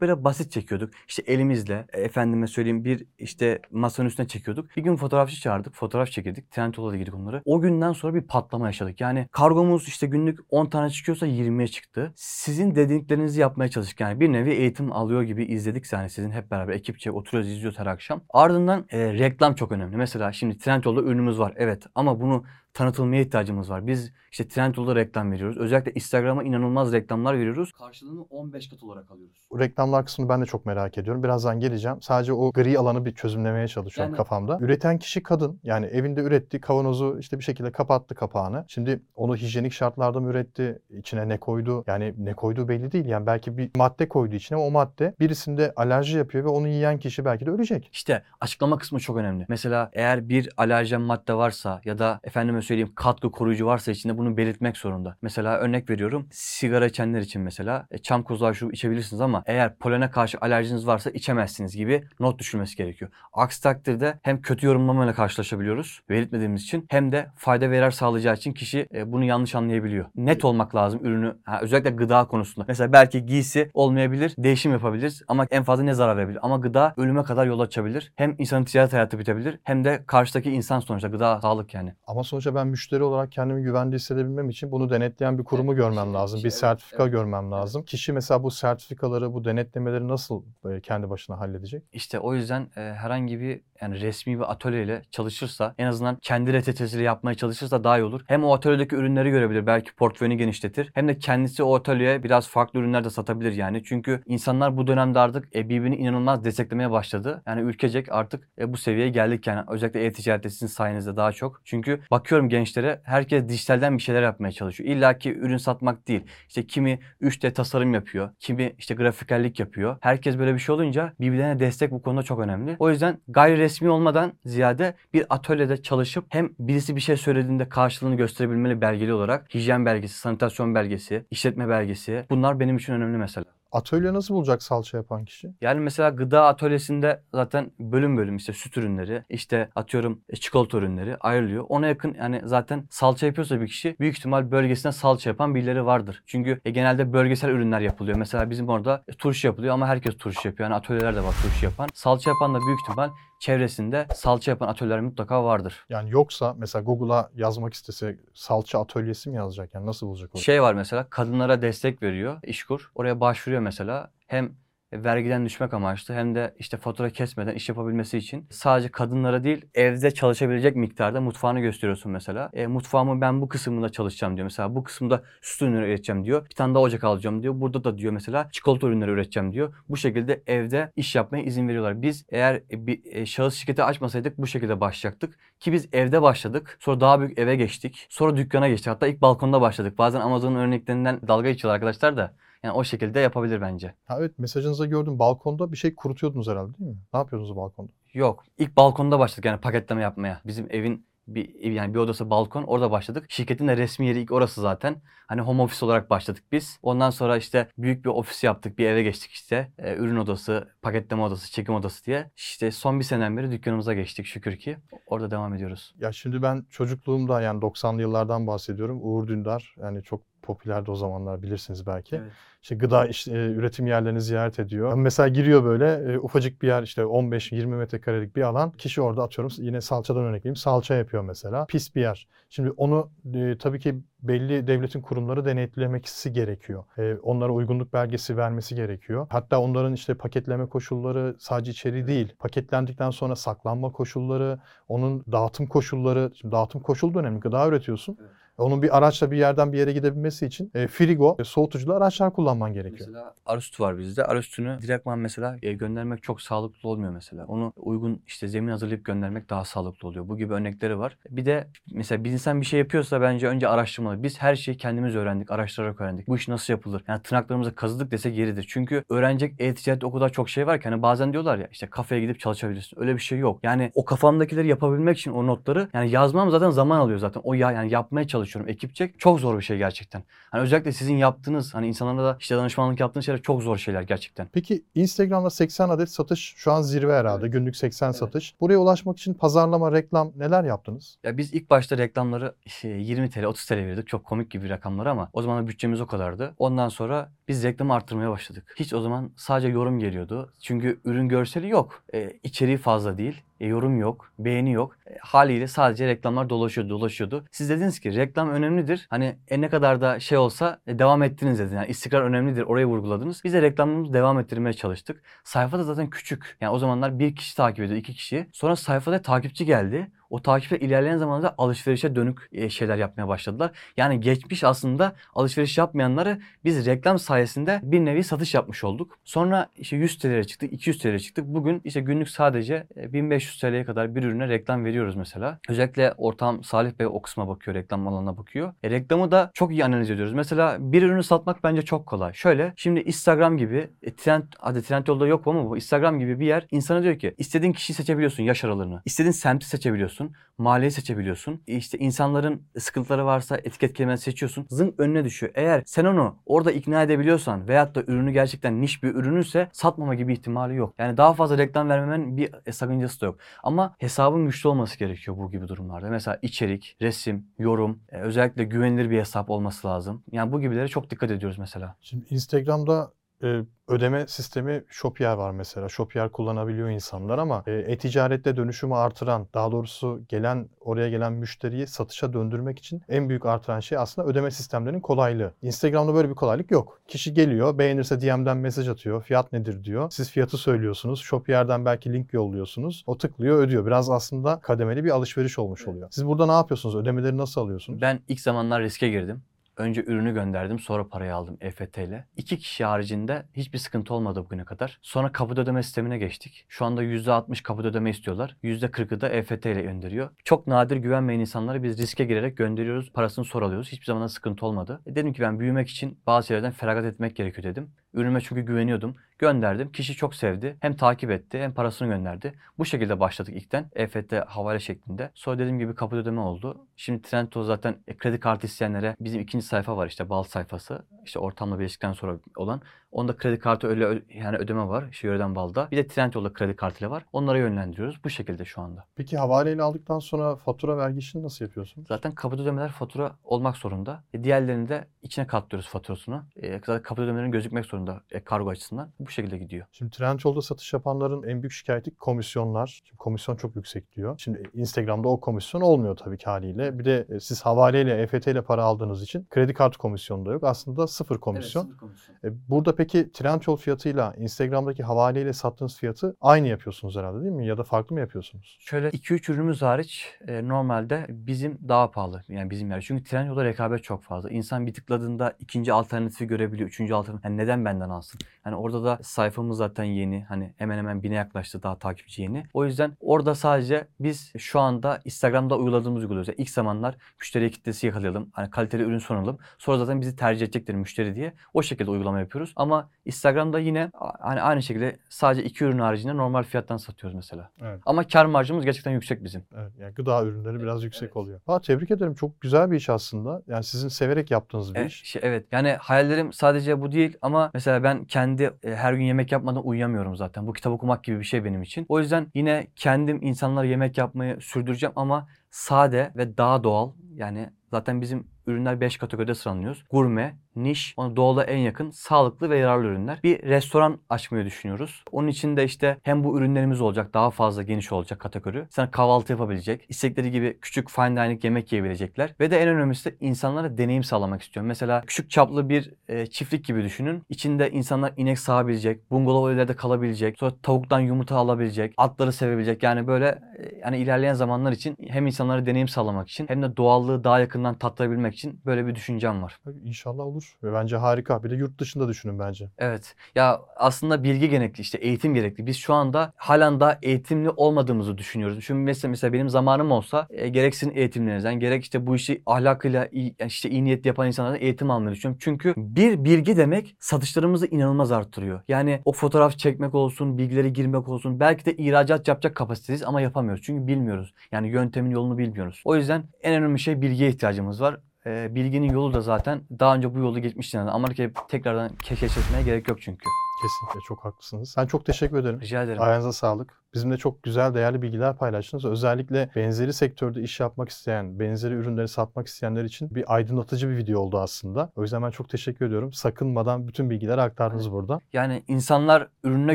böyle 0.00 0.24
basit 0.24 0.52
çekiyorduk. 0.52 0.90
İşte 1.08 1.22
elimizle, 1.26 1.86
efendime 1.92 2.46
söyleyeyim 2.46 2.84
bir 2.84 3.06
işte 3.18 3.60
masanın 3.70 4.08
üstüne 4.08 4.28
çekiyorduk. 4.28 4.76
Bir 4.76 4.82
gün 4.82 4.96
fotoğrafçı 4.96 5.40
çağırdık. 5.40 5.74
Fotoğraf 5.74 6.10
çekirdik. 6.10 6.50
Trendyol'a 6.50 6.92
da 6.92 6.96
girdik 6.96 7.14
onları. 7.14 7.42
O 7.44 7.60
günden 7.60 7.92
sonra 7.92 8.14
bir 8.14 8.22
patlama 8.22 8.66
yaşadık. 8.66 9.00
Yani 9.00 9.28
kargomuz 9.32 9.88
işte 9.88 10.06
günlük 10.06 10.38
10 10.50 10.66
tane 10.66 10.90
çıkıyorsa 10.90 11.26
20'ye 11.26 11.68
çıktı. 11.68 12.12
Sizin 12.16 12.74
dediklerinizi 12.74 13.40
yapmaya 13.40 13.68
çalıştık. 13.68 14.00
Yani 14.00 14.20
bir 14.20 14.32
nevi 14.32 14.50
eğitim 14.50 14.92
alıyor 14.92 15.22
gibi 15.22 15.44
izledik 15.44 15.86
yani 15.92 16.10
sizin 16.10 16.30
hep 16.30 16.50
beraber 16.50 16.74
ekipçe 16.96 17.10
oturuyoruz 17.10 17.50
izliyoruz 17.52 17.78
her 17.78 17.86
akşam. 17.86 18.20
Ardından 18.30 18.86
e, 18.90 19.12
reklam 19.12 19.54
çok 19.54 19.72
önemli. 19.72 19.96
Mesela 19.96 20.32
şimdi 20.32 20.58
Trendyol'da 20.58 21.00
ürünümüz 21.00 21.38
var. 21.38 21.52
Evet 21.56 21.86
ama 21.94 22.20
bunu 22.20 22.44
tanıtılmaya 22.76 23.22
ihtiyacımız 23.22 23.70
var. 23.70 23.86
Biz 23.86 24.12
işte 24.30 24.48
Trendyol'da 24.48 24.96
reklam 24.96 25.32
veriyoruz. 25.32 25.58
Özellikle 25.58 25.92
Instagram'a 25.92 26.42
inanılmaz 26.42 26.92
reklamlar 26.92 27.38
veriyoruz. 27.38 27.72
Karşılığını 27.72 28.22
15 28.22 28.70
kat 28.70 28.82
olarak 28.82 29.10
alıyoruz. 29.10 29.36
Bu 29.50 29.60
reklamlar 29.60 30.04
kısmını 30.04 30.28
ben 30.28 30.40
de 30.40 30.46
çok 30.46 30.66
merak 30.66 30.98
ediyorum. 30.98 31.22
Birazdan 31.22 31.60
geleceğim. 31.60 32.02
Sadece 32.02 32.32
o 32.32 32.52
gri 32.52 32.78
alanı 32.78 33.04
bir 33.04 33.14
çözümlemeye 33.14 33.68
çalışıyorum 33.68 34.12
Yani- 34.12 34.16
kafamda. 34.16 34.58
Üreten 34.60 34.98
kişi 34.98 35.22
kadın. 35.22 35.60
Yani 35.62 35.86
evinde 35.86 36.20
üretti. 36.20 36.60
Kavanozu 36.60 37.16
işte 37.20 37.38
bir 37.38 37.44
şekilde 37.44 37.72
kapattı 37.72 38.14
kapağını. 38.14 38.64
Şimdi 38.68 39.02
onu 39.14 39.36
hijyenik 39.36 39.72
şartlarda 39.72 40.20
mı 40.20 40.30
üretti? 40.30 40.82
İçine 40.90 41.28
ne 41.28 41.38
koydu? 41.38 41.84
Yani 41.86 42.14
ne 42.18 42.34
koyduğu 42.34 42.68
belli 42.68 42.92
değil. 42.92 43.06
Yani 43.06 43.26
belki 43.26 43.58
bir 43.58 43.70
madde 43.76 44.08
koydu 44.08 44.34
içine. 44.34 44.58
O 44.58 44.70
madde 44.70 45.14
birisinde 45.20 45.72
alerji 45.76 46.18
yapıyor 46.18 46.44
ve 46.44 46.48
onu 46.48 46.68
yiyen 46.68 46.98
kişi 46.98 47.24
belki 47.24 47.46
de 47.46 47.50
ölecek. 47.50 47.88
İşte 47.92 48.22
açıklama 48.40 48.78
kısmı 48.78 49.00
çok 49.00 49.16
önemli. 49.16 49.46
Mesela 49.48 49.90
eğer 49.92 50.28
bir 50.28 50.48
alerjen 50.56 51.00
madde 51.00 51.34
varsa 51.34 51.80
ya 51.84 51.98
da 51.98 52.20
efendime 52.24 52.62
söyleyeyim 52.66 52.92
katkı 52.94 53.30
koruyucu 53.30 53.66
varsa 53.66 53.92
içinde 53.92 54.18
bunu 54.18 54.36
belirtmek 54.36 54.76
zorunda. 54.76 55.16
Mesela 55.22 55.58
örnek 55.58 55.90
veriyorum 55.90 56.28
sigara 56.30 56.86
içenler 56.86 57.20
için 57.20 57.42
mesela 57.42 57.86
e, 57.90 57.98
çam 57.98 58.22
kozağı 58.22 58.54
şu 58.54 58.70
içebilirsiniz 58.70 59.20
ama 59.20 59.42
eğer 59.46 59.76
polene 59.76 60.10
karşı 60.10 60.38
alerjiniz 60.40 60.86
varsa 60.86 61.10
içemezsiniz 61.10 61.76
gibi 61.76 62.04
not 62.20 62.38
düşülmesi 62.38 62.76
gerekiyor. 62.76 63.10
Aksi 63.32 63.62
takdirde 63.62 64.18
hem 64.22 64.42
kötü 64.42 64.66
yorumlamayla 64.66 65.14
karşılaşabiliyoruz 65.14 66.00
belirtmediğimiz 66.08 66.62
için 66.62 66.86
hem 66.88 67.12
de 67.12 67.26
fayda 67.36 67.70
ve 67.70 67.76
yarar 67.76 67.90
sağlayacağı 67.90 68.34
için 68.34 68.52
kişi 68.52 68.88
e, 68.94 69.12
bunu 69.12 69.24
yanlış 69.24 69.54
anlayabiliyor. 69.54 70.06
Net 70.16 70.44
olmak 70.44 70.74
lazım 70.74 71.00
ürünü 71.02 71.36
ha, 71.44 71.60
özellikle 71.62 71.90
gıda 71.90 72.24
konusunda. 72.24 72.64
Mesela 72.68 72.92
belki 72.92 73.26
giysi 73.26 73.70
olmayabilir, 73.74 74.34
değişim 74.38 74.72
yapabiliriz 74.72 75.22
ama 75.28 75.46
en 75.50 75.62
fazla 75.62 75.84
ne 75.84 75.94
zarar 75.94 76.16
verebilir? 76.16 76.38
Ama 76.42 76.56
gıda 76.56 76.94
ölüme 76.96 77.22
kadar 77.22 77.46
yol 77.46 77.60
açabilir. 77.60 78.12
Hem 78.16 78.34
insanın 78.38 78.64
ticaret 78.64 78.92
hayatı 78.92 79.18
bitebilir 79.18 79.58
hem 79.64 79.84
de 79.84 80.04
karşıdaki 80.06 80.50
insan 80.50 80.80
sonuçta 80.80 81.08
gıda 81.08 81.40
sağlık 81.40 81.74
yani. 81.74 81.94
Ama 82.06 82.24
sonuçta 82.24 82.54
ben 82.56 82.66
müşteri 82.66 83.02
olarak 83.02 83.32
kendimi 83.32 83.62
güvende 83.62 83.96
hissedebilmem 83.96 84.48
için 84.50 84.70
bunu 84.72 84.90
denetleyen 84.90 85.38
bir 85.38 85.44
kurumu 85.44 85.72
Evet, 85.72 85.82
görmem 85.82 86.04
kişi- 86.04 86.14
lazım. 86.14 86.36
kişi, 86.36 86.44
bir 86.44 86.50
evet, 86.50 86.58
sertifika 86.60 87.02
evet, 87.02 87.12
görmem 87.12 87.50
lazım. 87.52 87.82
Kişi 87.84 88.12
mesela 88.12 88.42
bu 88.42 88.50
sertifikaları, 88.50 89.32
bu 89.34 89.44
denetlemeleri 89.44 90.08
nasıl 90.08 90.42
kendi 90.82 91.10
başına 91.10 91.40
halledecek? 91.40 91.82
İşte 91.92 92.18
o 92.18 92.34
yüzden 92.34 92.66
herhangi 92.74 93.40
bir 93.40 93.60
yani 93.80 94.00
resmi 94.00 94.38
bir 94.38 94.52
atölyeyle 94.52 95.02
çalışırsa 95.10 95.74
en 95.78 95.86
azından 95.86 96.18
kendi 96.22 96.52
reçetesiyle 96.52 97.02
yapmaya 97.02 97.34
çalışırsa 97.34 97.84
daha 97.84 97.98
iyi 97.98 98.04
olur. 98.04 98.20
Hem 98.26 98.44
o 98.44 98.54
atölyedeki 98.54 98.96
ürünleri 98.96 99.30
görebilir 99.30 99.66
belki 99.66 99.94
portföyünü 99.94 100.34
genişletir. 100.34 100.90
Hem 100.94 101.08
de 101.08 101.18
kendisi 101.18 101.62
o 101.62 101.74
atölyeye 101.74 102.22
biraz 102.22 102.48
farklı 102.48 102.80
ürünler 102.80 103.04
de 103.04 103.10
satabilir 103.10 103.52
yani. 103.52 103.82
Çünkü 103.84 104.22
insanlar 104.26 104.76
bu 104.76 104.86
dönemde 104.86 105.18
artık 105.18 105.56
e, 105.56 105.68
birbirini 105.68 105.96
inanılmaz 105.96 106.44
desteklemeye 106.44 106.90
başladı. 106.90 107.42
Yani 107.46 107.60
ülkecek 107.60 108.12
artık 108.12 108.48
e, 108.58 108.72
bu 108.72 108.76
seviyeye 108.76 109.10
geldik 109.10 109.46
yani. 109.46 109.60
Özellikle 109.68 110.04
e-ticarette 110.04 110.50
sizin 110.50 110.66
sayenizde 110.66 111.16
daha 111.16 111.32
çok. 111.32 111.60
Çünkü 111.64 112.00
bakıyorum 112.10 112.48
gençlere 112.48 113.00
herkes 113.04 113.48
dijitalden 113.48 113.98
bir 113.98 114.02
şeyler 114.02 114.22
yapmaya 114.22 114.52
çalışıyor. 114.52 114.90
İlla 114.90 115.18
ki 115.18 115.34
ürün 115.34 115.56
satmak 115.56 116.08
değil. 116.08 116.24
İşte 116.48 116.66
kimi 116.66 116.98
3D 117.22 117.52
tasarım 117.52 117.94
yapıyor. 117.94 118.30
Kimi 118.40 118.74
işte 118.78 118.94
grafikerlik 118.94 119.60
yapıyor. 119.60 119.96
Herkes 120.00 120.38
böyle 120.38 120.54
bir 120.54 120.58
şey 120.58 120.74
olunca 120.74 121.12
birbirlerine 121.20 121.60
destek 121.60 121.90
bu 121.90 122.02
konuda 122.02 122.22
çok 122.22 122.40
önemli. 122.40 122.76
O 122.78 122.90
yüzden 122.90 123.18
gayri 123.28 123.58
resmi 123.66 123.90
olmadan 123.90 124.32
ziyade 124.44 124.94
bir 125.14 125.26
atölyede 125.30 125.82
çalışıp 125.82 126.24
hem 126.28 126.50
birisi 126.58 126.96
bir 126.96 127.00
şey 127.00 127.16
söylediğinde 127.16 127.68
karşılığını 127.68 128.16
gösterebilmeli 128.16 128.80
belgeli 128.80 129.12
olarak 129.12 129.54
hijyen 129.54 129.86
belgesi, 129.86 130.18
sanitasyon 130.18 130.74
belgesi, 130.74 131.26
işletme 131.30 131.68
belgesi 131.68 132.26
bunlar 132.30 132.60
benim 132.60 132.76
için 132.76 132.92
önemli 132.92 133.18
mesela. 133.18 133.55
Atölye 133.72 134.14
nasıl 134.14 134.34
bulacak 134.34 134.62
salça 134.62 134.96
yapan 134.96 135.24
kişi? 135.24 135.54
Yani 135.60 135.80
mesela 135.80 136.08
gıda 136.08 136.46
atölyesinde 136.46 137.22
zaten 137.34 137.70
bölüm 137.78 138.16
bölüm 138.16 138.36
işte 138.36 138.52
süt 138.52 138.76
ürünleri, 138.76 139.24
işte 139.28 139.68
atıyorum 139.74 140.20
e, 140.28 140.36
çikolata 140.36 140.78
ürünleri 140.78 141.16
ayrılıyor. 141.16 141.64
Ona 141.68 141.86
yakın 141.86 142.14
yani 142.20 142.40
zaten 142.44 142.86
salça 142.90 143.26
yapıyorsa 143.26 143.60
bir 143.60 143.66
kişi 143.66 143.96
büyük 144.00 144.18
ihtimal 144.18 144.50
bölgesinde 144.50 144.92
salça 144.92 145.30
yapan 145.30 145.54
birileri 145.54 145.86
vardır. 145.86 146.22
Çünkü 146.26 146.60
e, 146.64 146.70
genelde 146.70 147.12
bölgesel 147.12 147.48
ürünler 147.48 147.80
yapılıyor. 147.80 148.18
Mesela 148.18 148.50
bizim 148.50 148.68
orada 148.68 149.04
e, 149.08 149.12
turşu 149.12 149.46
yapılıyor 149.46 149.74
ama 149.74 149.86
herkes 149.88 150.16
turşu 150.16 150.48
yapıyor. 150.48 150.70
Yani 150.70 150.78
atölyeler 150.78 151.16
de 151.16 151.24
var 151.24 151.34
turşu 151.42 151.64
yapan. 151.64 151.88
Salça 151.94 152.30
yapan 152.30 152.54
da 152.54 152.58
büyük 152.60 152.80
ihtimal 152.80 153.10
çevresinde 153.40 154.06
salça 154.14 154.50
yapan 154.50 154.68
atölyeler 154.68 155.00
mutlaka 155.00 155.44
vardır. 155.44 155.86
Yani 155.88 156.10
yoksa 156.10 156.54
mesela 156.58 156.82
Google'a 156.82 157.30
yazmak 157.34 157.74
istese 157.74 158.18
salça 158.34 158.80
atölyesi 158.80 159.30
mi 159.30 159.36
yazacak? 159.36 159.74
Yani 159.74 159.86
nasıl 159.86 160.06
bulacak 160.06 160.30
onu? 160.34 160.42
Şey 160.42 160.62
var 160.62 160.74
mesela 160.74 161.06
kadınlara 161.10 161.62
destek 161.62 162.02
veriyor 162.02 162.38
İşkur. 162.42 162.90
Oraya 162.94 163.20
başvuruyor 163.20 163.55
mesela. 163.60 164.12
Hem 164.26 164.56
vergiden 164.92 165.46
düşmek 165.46 165.74
amaçlı 165.74 166.14
hem 166.14 166.34
de 166.34 166.54
işte 166.58 166.76
fatura 166.76 167.10
kesmeden 167.10 167.54
iş 167.54 167.68
yapabilmesi 167.68 168.18
için 168.18 168.46
sadece 168.50 168.88
kadınlara 168.88 169.44
değil 169.44 169.64
evde 169.74 170.10
çalışabilecek 170.10 170.76
miktarda 170.76 171.20
mutfağını 171.20 171.60
gösteriyorsun 171.60 172.12
mesela. 172.12 172.50
E, 172.52 172.66
mutfağımı 172.66 173.20
ben 173.20 173.40
bu 173.40 173.48
kısmında 173.48 173.88
çalışacağım 173.88 174.36
diyor. 174.36 174.44
Mesela 174.44 174.74
bu 174.74 174.84
kısımda 174.84 175.22
süt 175.42 175.62
ürünleri 175.62 175.84
üreteceğim 175.84 176.24
diyor. 176.24 176.46
Bir 176.50 176.54
tane 176.54 176.74
daha 176.74 176.82
ocak 176.82 177.04
alacağım 177.04 177.42
diyor. 177.42 177.60
Burada 177.60 177.84
da 177.84 177.98
diyor 177.98 178.12
mesela 178.12 178.48
çikolata 178.52 178.86
ürünleri 178.86 179.10
üreteceğim 179.10 179.52
diyor. 179.52 179.74
Bu 179.88 179.96
şekilde 179.96 180.42
evde 180.46 180.92
iş 180.96 181.14
yapmaya 181.14 181.42
izin 181.44 181.68
veriyorlar. 181.68 182.02
Biz 182.02 182.26
eğer 182.28 182.62
bir 182.70 183.00
e, 183.04 183.26
şahıs 183.26 183.54
şirketi 183.54 183.82
açmasaydık 183.82 184.38
bu 184.38 184.46
şekilde 184.46 184.80
başlayacaktık. 184.80 185.38
Ki 185.60 185.72
biz 185.72 185.88
evde 185.92 186.22
başladık. 186.22 186.78
Sonra 186.80 187.00
daha 187.00 187.20
büyük 187.20 187.38
eve 187.38 187.56
geçtik. 187.56 188.06
Sonra 188.10 188.36
dükkana 188.36 188.68
geçtik. 188.68 188.86
Hatta 188.86 189.06
ilk 189.06 189.22
balkonda 189.22 189.60
başladık. 189.60 189.98
Bazen 189.98 190.20
Amazon'un 190.20 190.56
örneklerinden 190.56 191.20
dalga 191.28 191.50
geçiyorlar 191.50 191.74
arkadaşlar 191.74 192.16
da. 192.16 192.34
Yani 192.66 192.76
o 192.76 192.84
şekilde 192.84 193.20
yapabilir 193.20 193.60
bence. 193.60 193.94
Ha 194.04 194.16
evet 194.18 194.38
mesajınızda 194.38 194.86
gördüm 194.86 195.18
balkonda 195.18 195.72
bir 195.72 195.76
şey 195.76 195.94
kurutuyordunuz 195.94 196.48
herhalde 196.48 196.78
değil 196.78 196.90
mi? 196.90 196.96
Ne 197.14 197.18
yapıyordunuz 197.18 197.56
balkonda? 197.56 197.92
Yok. 198.14 198.44
İlk 198.58 198.76
balkonda 198.76 199.18
başladık 199.18 199.44
yani 199.44 199.60
paketleme 199.60 200.02
yapmaya. 200.02 200.40
Bizim 200.46 200.66
evin 200.70 201.06
bir 201.28 201.70
yani 201.70 201.94
bir 201.94 201.98
odası 201.98 202.30
balkon 202.30 202.62
orada 202.62 202.90
başladık. 202.90 203.26
Şirketin 203.28 203.68
de 203.68 203.76
resmi 203.76 204.06
yeri 204.06 204.20
ilk 204.20 204.32
orası 204.32 204.60
zaten. 204.60 205.02
Hani 205.26 205.40
home 205.40 205.62
office 205.62 205.84
olarak 205.84 206.10
başladık 206.10 206.44
biz. 206.52 206.78
Ondan 206.82 207.10
sonra 207.10 207.36
işte 207.36 207.68
büyük 207.78 208.04
bir 208.04 208.10
ofis 208.10 208.44
yaptık. 208.44 208.78
Bir 208.78 208.86
eve 208.86 209.02
geçtik 209.02 209.30
işte. 209.30 209.72
Ee, 209.78 209.94
ürün 209.94 210.16
odası, 210.16 210.68
paketleme 210.82 211.22
odası, 211.22 211.52
çekim 211.52 211.74
odası 211.74 212.04
diye. 212.06 212.30
İşte 212.36 212.70
son 212.70 212.98
bir 212.98 213.04
seneden 213.04 213.36
beri 213.36 213.50
dükkanımıza 213.50 213.94
geçtik 213.94 214.26
şükür 214.26 214.56
ki. 214.56 214.76
Orada 215.06 215.30
devam 215.30 215.54
ediyoruz. 215.54 215.94
Ya 215.98 216.12
şimdi 216.12 216.42
ben 216.42 216.66
çocukluğumda 216.70 217.40
yani 217.40 217.60
90'lı 217.60 218.00
yıllardan 218.00 218.46
bahsediyorum. 218.46 218.98
Uğur 219.02 219.28
Dündar 219.28 219.74
yani 219.78 220.02
çok 220.02 220.22
popülerdi 220.46 220.90
o 220.90 220.94
zamanlar 220.94 221.42
bilirsiniz 221.42 221.86
belki. 221.86 222.16
Evet. 222.16 222.32
İşte 222.62 222.74
gıda 222.76 223.06
iş- 223.06 223.28
e, 223.28 223.32
üretim 223.32 223.86
yerlerini 223.86 224.20
ziyaret 224.20 224.58
ediyor. 224.58 224.94
Mesela 224.94 225.28
giriyor 225.28 225.64
böyle 225.64 226.12
e, 226.12 226.18
ufacık 226.18 226.62
bir 226.62 226.66
yer 226.68 226.82
işte 226.82 227.02
15-20 227.02 227.76
metrekarelik 227.76 228.36
bir 228.36 228.42
alan. 228.42 228.70
Kişi 228.70 229.02
orada 229.02 229.22
atıyorum 229.22 229.54
yine 229.58 229.80
salçadan 229.80 230.22
örnek 230.22 230.40
vereyim. 230.40 230.56
Salça 230.56 230.94
yapıyor 230.94 231.22
mesela. 231.22 231.66
Pis 231.66 231.94
bir 231.94 232.00
yer. 232.00 232.28
Şimdi 232.50 232.70
onu 232.70 233.10
e, 233.34 233.58
tabii 233.58 233.78
ki 233.80 234.00
belli 234.22 234.66
devletin 234.66 235.00
kurumları 235.00 235.44
denetlemesi 235.44 236.32
gerekiyor. 236.32 236.84
E, 236.98 237.14
onlara 237.22 237.52
uygunluk 237.52 237.92
belgesi 237.92 238.36
vermesi 238.36 238.74
gerekiyor. 238.74 239.26
Hatta 239.30 239.60
onların 239.60 239.92
işte 239.92 240.14
paketleme 240.14 240.66
koşulları 240.66 241.36
sadece 241.38 241.70
içeri 241.70 242.06
değil. 242.06 242.34
Paketlendikten 242.38 243.10
sonra 243.10 243.36
saklanma 243.36 243.92
koşulları, 243.92 244.58
onun 244.88 245.24
dağıtım 245.32 245.66
koşulları. 245.66 246.30
Şimdi 246.34 246.52
dağıtım 246.52 246.80
koşulu 246.82 247.14
da 247.14 247.18
önemli. 247.20 247.40
Gıda 247.40 247.68
üretiyorsun. 247.68 248.16
Evet. 248.20 248.30
Onun 248.58 248.82
bir 248.82 248.98
araçla 248.98 249.30
bir 249.30 249.36
yerden 249.36 249.72
bir 249.72 249.78
yere 249.78 249.92
gidebilmesi 249.92 250.46
için 250.46 250.70
e, 250.74 250.86
frigo, 250.86 251.36
e, 251.38 251.44
soğutuculu 251.44 251.94
araçlar 251.94 252.32
kullanman 252.32 252.72
gerekiyor. 252.72 253.08
Mesela 253.08 253.34
arüstü 253.46 253.82
var 253.82 253.98
bizde. 253.98 254.24
Arüstünü 254.24 254.78
direktman 254.82 255.18
mesela 255.18 255.56
e, 255.62 255.72
göndermek 255.72 256.22
çok 256.22 256.42
sağlıklı 256.42 256.88
olmuyor 256.88 257.12
mesela. 257.12 257.44
Onu 257.46 257.72
uygun 257.76 258.22
işte 258.26 258.48
zemin 258.48 258.70
hazırlayıp 258.70 259.04
göndermek 259.04 259.50
daha 259.50 259.64
sağlıklı 259.64 260.08
oluyor. 260.08 260.28
Bu 260.28 260.36
gibi 260.36 260.54
örnekleri 260.54 260.98
var. 260.98 261.18
Bir 261.30 261.46
de 261.46 261.68
mesela 261.92 262.24
bir 262.24 262.30
insan 262.30 262.60
bir 262.60 262.66
şey 262.66 262.78
yapıyorsa 262.78 263.20
bence 263.20 263.48
önce 263.48 263.68
araştırmalı. 263.68 264.22
Biz 264.22 264.42
her 264.42 264.56
şeyi 264.56 264.76
kendimiz 264.76 265.16
öğrendik, 265.16 265.50
araştırarak 265.50 266.00
öğrendik. 266.00 266.28
Bu 266.28 266.36
iş 266.36 266.48
nasıl 266.48 266.72
yapılır? 266.72 267.04
Yani 267.08 267.22
tırnaklarımıza 267.22 267.74
kazıdık 267.74 268.10
desek 268.10 268.36
yeridir. 268.36 268.66
Çünkü 268.68 269.04
öğrenecek 269.08 269.54
e-ticarette 269.58 270.06
o 270.06 270.12
kadar 270.12 270.32
çok 270.32 270.48
şey 270.48 270.66
var 270.66 270.80
ki 270.80 270.88
hani 270.88 271.02
bazen 271.02 271.32
diyorlar 271.32 271.58
ya 271.58 271.68
işte 271.72 271.86
kafeye 271.86 272.20
gidip 272.20 272.40
çalışabilirsin. 272.40 273.00
Öyle 273.00 273.14
bir 273.14 273.20
şey 273.20 273.38
yok. 273.38 273.60
Yani 273.62 273.90
o 273.94 274.04
kafamdakileri 274.04 274.68
yapabilmek 274.68 275.18
için 275.18 275.32
o 275.32 275.46
notları 275.46 275.88
yani 275.94 276.10
yazmam 276.10 276.50
zaten 276.50 276.70
zaman 276.70 276.98
alıyor 276.98 277.18
zaten. 277.18 277.40
O 277.44 277.54
ya 277.54 277.72
yani 277.72 277.92
yapmaya 277.92 278.26
çalışıyorum 278.46 278.70
ekipçe. 278.70 279.12
Çok 279.18 279.40
zor 279.40 279.58
bir 279.58 279.62
şey 279.62 279.78
gerçekten. 279.78 280.22
Hani 280.50 280.62
özellikle 280.62 280.92
sizin 280.92 281.16
yaptığınız 281.16 281.74
hani 281.74 281.86
insanlara 281.86 282.26
da 282.26 282.36
işte 282.40 282.56
danışmanlık 282.56 283.00
yaptığınız 283.00 283.26
şeyler 283.26 283.42
çok 283.42 283.62
zor 283.62 283.76
şeyler 283.78 284.02
gerçekten. 284.02 284.48
Peki 284.52 284.84
Instagram'da 284.94 285.50
80 285.50 285.88
adet 285.88 286.10
satış 286.10 286.54
şu 286.56 286.72
an 286.72 286.82
zirve 286.82 287.12
herhalde. 287.12 287.42
Evet. 287.42 287.52
Günlük 287.52 287.76
80 287.76 288.06
Evet. 288.06 288.16
satış. 288.16 288.54
Buraya 288.60 288.78
ulaşmak 288.78 289.18
için 289.18 289.34
pazarlama, 289.34 289.92
reklam 289.92 290.32
neler 290.36 290.64
yaptınız? 290.64 291.18
Ya 291.24 291.36
biz 291.36 291.54
ilk 291.54 291.70
başta 291.70 291.98
reklamları 291.98 292.54
işte 292.64 292.88
20 292.88 293.30
TL, 293.30 293.44
30 293.44 293.66
TL 293.66 293.74
verirdik. 293.74 294.08
Çok 294.08 294.24
komik 294.24 294.50
gibi 294.50 294.68
rakamlar 294.68 295.06
ama 295.06 295.28
o 295.32 295.42
zaman 295.42 295.68
bütçemiz 295.68 296.00
o 296.00 296.06
kadardı. 296.06 296.54
Ondan 296.58 296.88
sonra 296.88 297.32
biz 297.48 297.64
reklamı 297.64 297.94
arttırmaya 297.94 298.30
başladık. 298.30 298.74
Hiç 298.76 298.94
o 298.94 299.00
zaman 299.00 299.30
sadece 299.36 299.68
yorum 299.68 299.98
geliyordu. 299.98 300.52
Çünkü 300.62 301.00
ürün 301.04 301.28
görseli 301.28 301.68
yok. 301.68 302.02
E, 302.14 302.32
içeriği 302.42 302.76
fazla 302.76 303.18
değil. 303.18 303.42
E, 303.60 303.66
yorum 303.66 303.98
yok, 303.98 304.32
beğeni 304.38 304.72
yok. 304.72 304.96
E, 305.10 305.16
haliyle 305.20 305.66
sadece 305.68 306.06
reklamlar 306.06 306.50
dolaşıyordu, 306.50 306.90
dolaşıyordu. 306.90 307.44
Siz 307.50 307.70
dediniz 307.70 308.00
ki 308.00 308.16
reklam 308.16 308.50
önemlidir. 308.50 309.06
Hani 309.10 309.36
e, 309.48 309.60
ne 309.60 309.68
kadar 309.68 310.00
da 310.00 310.20
şey 310.20 310.38
olsa 310.38 310.80
e, 310.86 310.98
devam 310.98 311.22
ettiniz 311.22 311.58
dediniz. 311.58 311.72
Yani 311.72 311.86
istikrar 311.86 312.22
önemlidir. 312.22 312.62
Orayı 312.62 312.86
vurguladınız. 312.86 313.40
Biz 313.44 313.52
de 313.52 313.62
reklamımızı 313.62 314.12
devam 314.12 314.38
ettirmeye 314.38 314.72
çalıştık. 314.72 315.22
Sayfa 315.44 315.78
da 315.78 315.84
zaten 315.84 316.10
küçük. 316.10 316.56
Yani 316.60 316.72
o 316.72 316.78
zamanlar 316.78 317.18
bir 317.18 317.36
kişi 317.36 317.56
takip 317.56 317.84
ediyor, 317.84 317.98
iki 317.98 318.14
kişi. 318.14 318.46
Sonra 318.52 318.76
sayfada 318.76 319.22
takipçi 319.22 319.66
geldi. 319.66 320.10
O 320.30 320.42
takipte 320.42 320.78
ilerleyen 320.78 321.16
zamanlarda 321.16 321.54
alışverişe 321.58 322.16
dönük 322.16 322.48
e, 322.52 322.68
şeyler 322.68 322.96
yapmaya 322.96 323.28
başladılar. 323.28 323.70
Yani 323.96 324.20
geçmiş 324.20 324.64
aslında 324.64 325.14
alışveriş 325.34 325.78
yapmayanları 325.78 326.40
biz 326.64 326.86
reklam 326.86 327.18
sayesinde 327.18 327.80
bir 327.82 328.04
nevi 328.04 328.24
satış 328.24 328.54
yapmış 328.54 328.84
olduk. 328.84 329.18
Sonra 329.24 329.68
işte 329.76 329.96
100 329.96 330.18
TL'ye 330.18 330.44
çıktık, 330.44 330.72
200 330.72 330.98
TL'ye 330.98 331.18
çıktık. 331.18 331.44
Bugün 331.46 331.80
işte 331.84 332.00
günlük 332.00 332.28
sadece 332.28 332.86
e, 332.96 333.12
1500 333.12 333.60
TL'ye 333.60 333.84
kadar 333.84 334.14
bir 334.14 334.22
ürüne 334.22 334.48
reklam 334.48 334.84
veriyoruz 334.84 335.16
mesela. 335.16 335.58
Özellikle 335.68 336.12
ortağım 336.16 336.64
Salih 336.64 336.92
Bey 336.98 337.06
o 337.06 337.22
kısma 337.22 337.48
bakıyor, 337.48 337.76
reklam 337.76 338.08
alanına 338.08 338.36
bakıyor. 338.36 338.72
E, 338.82 338.90
reklamı 338.90 339.30
da 339.30 339.50
çok 339.54 339.72
iyi 339.72 339.84
analiz 339.84 340.10
ediyoruz. 340.10 340.32
Mesela 340.32 340.76
bir 340.80 341.02
ürünü 341.02 341.22
satmak 341.22 341.64
bence 341.64 341.82
çok 341.82 342.06
kolay. 342.06 342.32
Şöyle 342.32 342.72
şimdi 342.76 343.00
Instagram 343.00 343.56
gibi 343.56 343.90
e, 344.02 344.14
trend, 344.14 344.42
hadi 344.58 344.82
trend 344.82 345.06
yolda 345.06 345.26
yok 345.26 345.46
ama 345.46 345.70
bu 345.70 345.76
Instagram 345.76 346.18
gibi 346.18 346.40
bir 346.40 346.46
yer 346.46 346.66
insana 346.70 347.02
diyor 347.02 347.18
ki 347.18 347.34
istediğin 347.38 347.72
kişiyi 347.72 347.94
seçebiliyorsun 347.94 348.42
yaş 348.42 348.64
aralığını. 348.64 349.02
İstediğin 349.04 349.32
semti 349.32 349.66
seçebiliyorsun 349.66 350.15
mahalleyi 350.58 350.90
seçebiliyorsun. 350.90 351.62
İşte 351.66 351.98
insanların 351.98 352.62
sıkıntıları 352.78 353.26
varsa 353.26 353.56
etiket 353.56 353.92
kelimeni 353.92 354.18
seçiyorsun. 354.18 354.66
Zınk 354.70 355.00
önüne 355.00 355.24
düşüyor. 355.24 355.52
Eğer 355.54 355.82
sen 355.86 356.04
onu 356.04 356.36
orada 356.46 356.72
ikna 356.72 357.02
edebiliyorsan 357.02 357.68
veyahut 357.68 357.94
da 357.94 358.02
ürünü 358.02 358.32
gerçekten 358.32 358.80
niş 358.80 359.02
bir 359.02 359.14
ürünüse 359.14 359.68
satmama 359.72 360.14
gibi 360.14 360.32
ihtimali 360.32 360.76
yok. 360.76 360.94
Yani 360.98 361.16
daha 361.16 361.34
fazla 361.34 361.58
reklam 361.58 361.88
vermemen 361.88 362.36
bir 362.36 362.50
e, 362.66 362.72
sakıncası 362.72 363.20
da 363.20 363.26
yok. 363.26 363.38
Ama 363.62 363.94
hesabın 363.98 364.46
güçlü 364.46 364.68
olması 364.68 364.98
gerekiyor 364.98 365.36
bu 365.36 365.50
gibi 365.50 365.68
durumlarda. 365.68 366.10
Mesela 366.10 366.38
içerik, 366.42 366.96
resim, 367.02 367.46
yorum, 367.58 368.00
e, 368.08 368.18
özellikle 368.18 368.64
güvenilir 368.64 369.10
bir 369.10 369.18
hesap 369.18 369.50
olması 369.50 369.88
lazım. 369.88 370.22
Yani 370.32 370.52
bu 370.52 370.60
gibilere 370.60 370.88
çok 370.88 371.10
dikkat 371.10 371.30
ediyoruz 371.30 371.58
mesela. 371.58 371.96
Şimdi 372.00 372.26
Instagram'da 372.30 373.12
e, 373.42 373.60
ödeme 373.88 374.26
sistemi 374.26 374.84
Shopier 374.88 375.32
var 375.32 375.50
mesela. 375.50 375.88
Shopier 375.88 376.28
kullanabiliyor 376.28 376.90
insanlar 376.90 377.38
ama 377.38 377.62
e, 377.66 377.72
e-ticarette 377.72 378.56
dönüşümü 378.56 378.94
artıran, 378.94 379.48
daha 379.54 379.72
doğrusu 379.72 380.20
gelen 380.28 380.68
oraya 380.80 381.08
gelen 381.08 381.32
müşteriyi 381.32 381.86
satışa 381.86 382.32
döndürmek 382.32 382.78
için 382.78 383.02
en 383.08 383.28
büyük 383.28 383.46
artıran 383.46 383.80
şey 383.80 383.98
aslında 383.98 384.28
ödeme 384.28 384.50
sistemlerinin 384.50 385.00
kolaylığı. 385.00 385.52
Instagram'da 385.62 386.14
böyle 386.14 386.28
bir 386.28 386.34
kolaylık 386.34 386.70
yok. 386.70 387.00
Kişi 387.08 387.34
geliyor, 387.34 387.78
beğenirse 387.78 388.20
DM'den 388.20 388.56
mesaj 388.56 388.88
atıyor. 388.88 389.22
Fiyat 389.22 389.52
nedir 389.52 389.84
diyor. 389.84 390.10
Siz 390.10 390.30
fiyatı 390.30 390.56
söylüyorsunuz. 390.56 391.20
Shopier'den 391.20 391.84
belki 391.84 392.12
link 392.12 392.32
yolluyorsunuz. 392.32 393.04
O 393.06 393.18
tıklıyor, 393.18 393.58
ödüyor. 393.58 393.86
Biraz 393.86 394.10
aslında 394.10 394.60
kademeli 394.60 395.04
bir 395.04 395.10
alışveriş 395.10 395.58
olmuş 395.58 395.88
oluyor. 395.88 396.08
Siz 396.10 396.26
burada 396.26 396.46
ne 396.46 396.52
yapıyorsunuz? 396.52 396.96
Ödemeleri 396.96 397.36
nasıl 397.36 397.60
alıyorsunuz? 397.60 398.00
Ben 398.00 398.20
ilk 398.28 398.40
zamanlar 398.40 398.82
riske 398.82 399.08
girdim. 399.08 399.42
Önce 399.76 400.04
ürünü 400.04 400.34
gönderdim 400.34 400.78
sonra 400.78 401.08
parayı 401.08 401.34
aldım 401.34 401.56
EFT 401.60 401.98
ile. 401.98 402.26
İki 402.36 402.58
kişi 402.58 402.84
haricinde 402.84 403.46
hiçbir 403.56 403.78
sıkıntı 403.78 404.14
olmadı 404.14 404.44
bugüne 404.44 404.64
kadar. 404.64 404.98
Sonra 405.02 405.32
kapıda 405.32 405.60
ödeme 405.60 405.82
sistemine 405.82 406.18
geçtik. 406.18 406.66
Şu 406.68 406.84
anda 406.84 407.02
%60 407.02 407.62
kapıda 407.62 407.88
ödeme 407.88 408.10
istiyorlar. 408.10 408.56
%40'ı 408.62 409.20
da 409.20 409.28
EFT 409.28 409.66
ile 409.66 409.82
gönderiyor. 409.82 410.30
Çok 410.44 410.66
nadir 410.66 410.96
güvenmeyen 410.96 411.40
insanları 411.40 411.82
biz 411.82 411.98
riske 411.98 412.24
girerek 412.24 412.56
gönderiyoruz. 412.56 413.12
Parasını 413.12 413.44
sonra 413.44 413.66
alıyoruz. 413.66 413.88
Hiçbir 413.92 414.06
zaman 414.06 414.26
sıkıntı 414.26 414.66
olmadı. 414.66 415.00
E 415.06 415.14
dedim 415.14 415.32
ki 415.32 415.42
ben 415.42 415.60
büyümek 415.60 415.88
için 415.88 416.18
bazı 416.26 416.46
şeylerden 416.46 416.72
feragat 416.72 417.04
etmek 417.04 417.36
gerekiyor 417.36 417.64
dedim. 417.64 417.90
Ürünüme 418.14 418.40
çünkü 418.40 418.62
güveniyordum. 418.62 419.16
Gönderdim. 419.38 419.92
Kişi 419.92 420.14
çok 420.14 420.34
sevdi. 420.34 420.76
Hem 420.80 420.96
takip 420.96 421.30
etti 421.30 421.58
hem 421.58 421.74
parasını 421.74 422.08
gönderdi. 422.08 422.54
Bu 422.78 422.84
şekilde 422.84 423.20
başladık 423.20 423.54
ilkten. 423.56 423.90
EFT 423.94 424.32
havale 424.46 424.80
şeklinde. 424.80 425.30
Sonra 425.34 425.58
dediğim 425.58 425.78
gibi 425.78 425.94
kapıda 425.94 426.20
ödeme 426.20 426.40
oldu. 426.40 426.86
Şimdi 426.96 427.22
Trendyol 427.22 427.62
zaten 427.62 427.96
kredi 428.18 428.40
kartı 428.40 428.66
isteyenlere 428.66 429.16
bizim 429.20 429.40
ikinci 429.40 429.66
sayfa 429.66 429.96
var 429.96 430.06
işte 430.06 430.28
bal 430.28 430.42
sayfası. 430.42 431.06
İşte 431.24 431.38
ortamla 431.38 431.78
birleştikten 431.78 432.12
sonra 432.12 432.38
olan. 432.56 432.82
Onda 433.16 433.36
kredi 433.36 433.58
kartı 433.58 433.86
öyle 433.86 434.22
yani 434.34 434.56
ödeme 434.56 434.88
var. 434.88 435.20
Yöreden 435.22 435.54
balda. 435.54 435.88
Bir 435.90 435.96
de 435.96 436.06
Trendyol'da 436.06 436.52
kredi 436.52 436.76
kartıyla 436.76 437.10
var. 437.10 437.24
Onlara 437.32 437.58
yönlendiriyoruz. 437.58 438.24
Bu 438.24 438.30
şekilde 438.30 438.64
şu 438.64 438.80
anda. 438.80 439.04
Peki 439.14 439.38
havaleyle 439.38 439.82
aldıktan 439.82 440.18
sonra 440.18 440.56
fatura 440.56 440.98
vergi 440.98 441.18
işini 441.18 441.42
nasıl 441.42 441.64
yapıyorsun? 441.64 442.04
Zaten 442.08 442.34
kapıda 442.34 442.62
ödemeler 442.62 442.88
fatura 442.88 443.32
olmak 443.44 443.76
zorunda. 443.76 444.24
E, 444.34 444.44
diğerlerini 444.44 444.88
de 444.88 445.04
içine 445.22 445.46
katlıyoruz 445.46 445.88
faturasını. 445.88 446.42
E, 446.56 446.72
zaten 446.72 447.02
kapıda 447.02 447.24
ödemelerin 447.24 447.50
gözükmek 447.50 447.86
zorunda 447.86 448.20
e, 448.30 448.40
kargo 448.40 448.70
açısından. 448.70 449.10
Bu 449.20 449.30
şekilde 449.30 449.58
gidiyor. 449.58 449.86
Şimdi 449.92 450.10
Trendyol'da 450.10 450.62
satış 450.62 450.92
yapanların 450.92 451.42
en 451.42 451.62
büyük 451.62 451.72
şikayeti 451.72 452.14
komisyonlar. 452.14 453.02
Şimdi 453.04 453.18
komisyon 453.18 453.56
çok 453.56 453.76
yüksek 453.76 454.12
diyor. 454.16 454.38
Şimdi 454.38 454.70
Instagram'da 454.74 455.28
o 455.28 455.40
komisyon 455.40 455.80
olmuyor 455.80 456.16
tabii 456.16 456.38
ki 456.38 456.44
haliyle. 456.44 456.98
Bir 456.98 457.04
de 457.04 457.26
e, 457.28 457.40
siz 457.40 457.62
havaleyle, 457.62 458.22
EFT 458.22 458.46
ile 458.46 458.62
para 458.62 458.84
aldığınız 458.84 459.22
için 459.22 459.46
kredi 459.50 459.74
kartı 459.74 459.98
komisyonu 459.98 460.46
da 460.46 460.52
yok. 460.52 460.64
Aslında 460.64 461.06
sıfır 461.06 461.38
komisyon. 461.38 461.96
E, 462.44 462.48
Burada 462.68 462.94
peki 462.94 463.05
Trendyol 463.06 463.76
fiyatıyla 463.76 464.34
Instagram'daki 464.36 465.02
havaleyle 465.02 465.52
sattığınız 465.52 465.96
fiyatı 465.96 466.36
aynı 466.40 466.68
yapıyorsunuz 466.68 467.16
herhalde 467.16 467.40
değil 467.40 467.52
mi? 467.52 467.66
Ya 467.66 467.78
da 467.78 467.82
farklı 467.82 468.14
mı 468.14 468.20
yapıyorsunuz? 468.20 468.78
Şöyle 468.80 469.08
2-3 469.08 469.52
ürünümüz 469.52 469.82
hariç 469.82 470.34
e, 470.48 470.68
normalde 470.68 471.26
bizim 471.28 471.78
daha 471.88 472.10
pahalı. 472.10 472.42
Yani 472.48 472.70
bizim 472.70 472.90
yer. 472.90 473.00
Çünkü 473.00 473.24
Trendyol'da 473.24 473.64
rekabet 473.64 474.04
çok 474.04 474.22
fazla. 474.22 474.50
İnsan 474.50 474.86
bir 474.86 474.94
tıkladığında 474.94 475.52
ikinci 475.58 475.92
alternatifi 475.92 476.46
görebiliyor. 476.46 476.88
Üçüncü 476.88 477.14
alternatif. 477.14 477.44
Yani 477.44 477.56
neden 477.56 477.84
benden 477.84 478.10
alsın? 478.10 478.40
Yani 478.66 478.76
orada 478.76 479.04
da 479.04 479.18
sayfamız 479.22 479.78
zaten 479.78 480.04
yeni. 480.04 480.44
Hani 480.44 480.74
hemen 480.76 480.98
hemen 480.98 481.22
bine 481.22 481.34
yaklaştı 481.34 481.82
daha 481.82 481.98
takipçi 481.98 482.42
yeni. 482.42 482.64
O 482.74 482.84
yüzden 482.84 483.16
orada 483.20 483.54
sadece 483.54 484.08
biz 484.20 484.52
şu 484.58 484.80
anda 484.80 485.20
Instagram'da 485.24 485.78
uyguladığımız 485.78 486.22
uyguluyoruz. 486.22 486.48
Yani 486.48 486.56
ilk 486.58 486.70
zamanlar 486.70 487.16
müşteri 487.40 487.70
kitlesi 487.70 488.06
yakalayalım. 488.06 488.48
Hani 488.52 488.70
kaliteli 488.70 489.02
ürün 489.02 489.18
sunalım. 489.18 489.58
Sonra 489.78 489.98
zaten 489.98 490.20
bizi 490.20 490.36
tercih 490.36 490.66
edecektir 490.66 490.94
müşteri 490.94 491.34
diye. 491.34 491.52
O 491.74 491.82
şekilde 491.82 492.10
uygulama 492.10 492.40
yapıyoruz. 492.40 492.72
Ama 492.76 492.95
Instagram'da 493.24 493.78
yine 493.78 494.10
hani 494.40 494.60
aynı 494.60 494.82
şekilde 494.82 495.16
sadece 495.28 495.64
iki 495.64 495.84
ürün 495.84 495.98
haricinde 495.98 496.36
normal 496.36 496.62
fiyattan 496.62 496.96
satıyoruz 496.96 497.34
mesela. 497.34 497.70
Evet. 497.82 498.00
Ama 498.06 498.26
kar 498.26 498.46
marjımız 498.46 498.84
gerçekten 498.84 499.10
yüksek 499.10 499.44
bizim. 499.44 499.64
Evet, 499.76 499.92
yani 499.98 500.14
gıda 500.14 500.44
ürünleri 500.44 500.80
biraz 500.80 501.04
yüksek 501.04 501.22
evet. 501.22 501.36
oluyor. 501.36 501.60
Ha, 501.66 501.80
tebrik 501.80 502.10
ederim. 502.10 502.34
Çok 502.34 502.60
güzel 502.60 502.90
bir 502.90 502.96
iş 502.96 503.08
aslında. 503.08 503.62
Yani 503.66 503.84
sizin 503.84 504.08
severek 504.08 504.50
yaptığınız 504.50 504.94
bir 504.94 505.00
Evet, 505.00 505.10
iş. 505.10 505.24
şey, 505.24 505.42
evet. 505.44 505.66
Yani 505.72 505.92
hayallerim 505.92 506.52
sadece 506.52 507.00
bu 507.00 507.12
değil 507.12 507.36
ama 507.42 507.70
mesela 507.74 508.02
ben 508.02 508.24
kendi 508.24 508.70
e, 508.82 508.94
her 508.94 509.12
gün 509.12 509.24
yemek 509.24 509.52
yapmadan 509.52 509.86
uyuyamıyorum 509.86 510.36
zaten. 510.36 510.66
Bu 510.66 510.72
kitap 510.72 510.92
okumak 510.92 511.24
gibi 511.24 511.38
bir 511.38 511.44
şey 511.44 511.64
benim 511.64 511.82
için. 511.82 512.06
O 512.08 512.20
yüzden 512.20 512.46
yine 512.54 512.86
kendim 512.96 513.38
insanlara 513.42 513.86
yemek 513.86 514.18
yapmayı 514.18 514.60
sürdüreceğim 514.60 515.12
ama 515.16 515.48
sade 515.70 516.32
ve 516.36 516.56
daha 516.56 516.84
doğal. 516.84 517.12
Yani 517.34 517.70
zaten 517.90 518.20
bizim 518.20 518.46
ürünler 518.66 519.00
5 519.00 519.16
kategoride 519.16 519.54
sıralanıyoruz. 519.54 520.04
Gurme, 520.10 520.56
niş, 520.76 521.14
ona 521.16 521.36
doğala 521.36 521.64
en 521.64 521.78
yakın, 521.78 522.10
sağlıklı 522.10 522.70
ve 522.70 522.78
yararlı 522.78 523.06
ürünler. 523.06 523.40
Bir 523.42 523.62
restoran 523.62 524.18
açmayı 524.28 524.64
düşünüyoruz. 524.64 525.24
Onun 525.32 525.48
için 525.48 525.76
de 525.76 525.84
işte 525.84 526.18
hem 526.22 526.44
bu 526.44 526.58
ürünlerimiz 526.58 527.00
olacak, 527.00 527.34
daha 527.34 527.50
fazla 527.50 527.82
geniş 527.82 528.12
olacak 528.12 528.40
kategori. 528.40 528.86
Sana 528.90 529.10
kahvaltı 529.10 529.52
yapabilecek, 529.52 530.04
istekleri 530.08 530.50
gibi 530.50 530.78
küçük 530.80 531.10
fine 531.10 531.36
dining 531.36 531.64
yemek 531.64 531.92
yiyebilecekler. 531.92 532.54
Ve 532.60 532.70
de 532.70 532.78
en 532.78 532.88
önemlisi 532.88 533.30
de 533.30 533.36
insanlara 533.40 533.98
deneyim 533.98 534.24
sağlamak 534.24 534.62
istiyorum. 534.62 534.88
Mesela 534.88 535.22
küçük 535.26 535.50
çaplı 535.50 535.88
bir 535.88 536.14
e, 536.28 536.46
çiftlik 536.46 536.84
gibi 536.84 537.02
düşünün. 537.04 537.42
İçinde 537.48 537.90
insanlar 537.90 538.32
inek 538.36 538.58
sağabilecek, 538.58 539.30
bungalov 539.30 539.70
evlerde 539.70 539.96
kalabilecek, 539.96 540.58
sonra 540.58 540.72
tavuktan 540.82 541.20
yumurta 541.20 541.56
alabilecek, 541.56 542.14
atları 542.16 542.52
sevebilecek. 542.52 543.02
Yani 543.02 543.26
böyle 543.26 543.46
e, 543.78 543.98
yani 544.00 544.18
ilerleyen 544.18 544.54
zamanlar 544.54 544.92
için 544.92 545.16
hem 545.28 545.46
insanlara 545.46 545.86
deneyim 545.86 546.08
sağlamak 546.08 546.48
için 546.48 546.66
hem 546.68 546.82
de 546.82 546.96
doğallığı 546.96 547.44
daha 547.44 547.60
yakından 547.60 547.98
tattabilmek 547.98 548.54
için 548.54 548.80
böyle 548.86 549.06
bir 549.06 549.14
düşüncem 549.14 549.62
var. 549.62 549.78
İnşallah 550.04 550.44
olur. 550.44 550.65
Ve 550.82 550.92
bence 550.92 551.16
harika. 551.16 551.64
Bir 551.64 551.70
de 551.70 551.74
yurt 551.74 551.98
dışında 551.98 552.28
düşünün 552.28 552.58
bence. 552.58 552.90
Evet. 552.98 553.34
Ya 553.54 553.80
aslında 553.96 554.44
bilgi 554.44 554.70
gerekli 554.70 555.00
işte 555.00 555.18
eğitim 555.18 555.54
gerekli. 555.54 555.86
Biz 555.86 555.96
şu 555.96 556.14
anda 556.14 556.52
halen 556.56 557.00
daha 557.00 557.18
eğitimli 557.22 557.70
olmadığımızı 557.70 558.38
düşünüyoruz. 558.38 558.78
Çünkü 558.80 559.00
mesela, 559.00 559.30
mesela 559.30 559.52
benim 559.52 559.68
zamanım 559.68 560.10
olsa 560.10 560.46
e, 560.50 560.68
gerek 560.68 560.94
sizin 560.94 561.14
eğitimlerinizden 561.14 561.80
gerek 561.80 562.02
işte 562.02 562.26
bu 562.26 562.36
işi 562.36 562.62
ahlakıyla 562.66 563.28
iyi, 563.32 563.54
işte 563.66 563.90
iyi 563.90 564.04
niyetli 564.04 564.28
yapan 564.28 564.46
insanlardan 564.46 564.80
eğitim 564.80 565.10
almayı 565.10 565.36
düşünüyorum. 565.36 565.58
Çünkü 565.62 565.94
bir 565.96 566.44
bilgi 566.44 566.76
demek 566.76 567.16
satışlarımızı 567.20 567.86
inanılmaz 567.86 568.32
arttırıyor. 568.32 568.80
Yani 568.88 569.20
o 569.24 569.32
fotoğraf 569.32 569.78
çekmek 569.78 570.14
olsun, 570.14 570.58
bilgileri 570.58 570.92
girmek 570.92 571.28
olsun. 571.28 571.60
Belki 571.60 571.84
de 571.84 571.96
ihracat 571.96 572.48
yapacak 572.48 572.76
kapasiteyiz 572.76 573.22
ama 573.22 573.40
yapamıyoruz. 573.40 573.82
Çünkü 573.82 574.06
bilmiyoruz. 574.06 574.54
Yani 574.72 574.88
yöntemin 574.88 575.30
yolunu 575.30 575.58
bilmiyoruz. 575.58 576.02
O 576.04 576.16
yüzden 576.16 576.44
en 576.62 576.74
önemli 576.74 576.98
şey 576.98 577.22
bilgiye 577.22 577.50
ihtiyacımız 577.50 578.00
var. 578.00 578.20
E, 578.46 578.74
bilginin 578.74 579.12
yolu 579.12 579.34
da 579.34 579.40
zaten 579.40 579.80
daha 579.98 580.14
önce 580.14 580.34
bu 580.34 580.38
yolu 580.38 580.58
geçmişti. 580.60 580.96
Yani 580.96 581.10
Amerika'yı 581.10 581.52
tekrardan 581.68 582.10
keşfetmeye 582.16 582.82
gerek 582.84 583.08
yok 583.08 583.22
çünkü. 583.22 583.44
Kesinlikle 583.82 584.20
çok 584.28 584.44
haklısınız. 584.44 584.94
Ben 584.98 585.06
çok 585.06 585.26
teşekkür 585.26 585.58
ederim. 585.58 585.80
Rica 585.80 586.02
ederim. 586.02 586.22
Ayağınıza 586.22 586.52
sağlık. 586.52 587.06
Bizimle 587.14 587.36
çok 587.36 587.62
güzel, 587.62 587.94
değerli 587.94 588.22
bilgiler 588.22 588.56
paylaştınız. 588.56 589.04
Özellikle 589.04 589.70
benzeri 589.76 590.12
sektörde 590.12 590.62
iş 590.62 590.80
yapmak 590.80 591.08
isteyen, 591.08 591.58
benzeri 591.58 591.94
ürünleri 591.94 592.28
satmak 592.28 592.66
isteyenler 592.66 593.04
için 593.04 593.34
bir 593.34 593.54
aydınlatıcı 593.54 594.08
bir 594.08 594.16
video 594.16 594.40
oldu 594.40 594.58
aslında. 594.58 595.12
O 595.16 595.22
yüzden 595.22 595.42
ben 595.42 595.50
çok 595.50 595.68
teşekkür 595.68 596.06
ediyorum. 596.06 596.32
Sakınmadan 596.32 597.08
bütün 597.08 597.30
bilgileri 597.30 597.60
aktardınız 597.60 598.12
burada. 598.12 598.40
Yani 598.52 598.82
insanlar 598.88 599.48
ürününe 599.64 599.94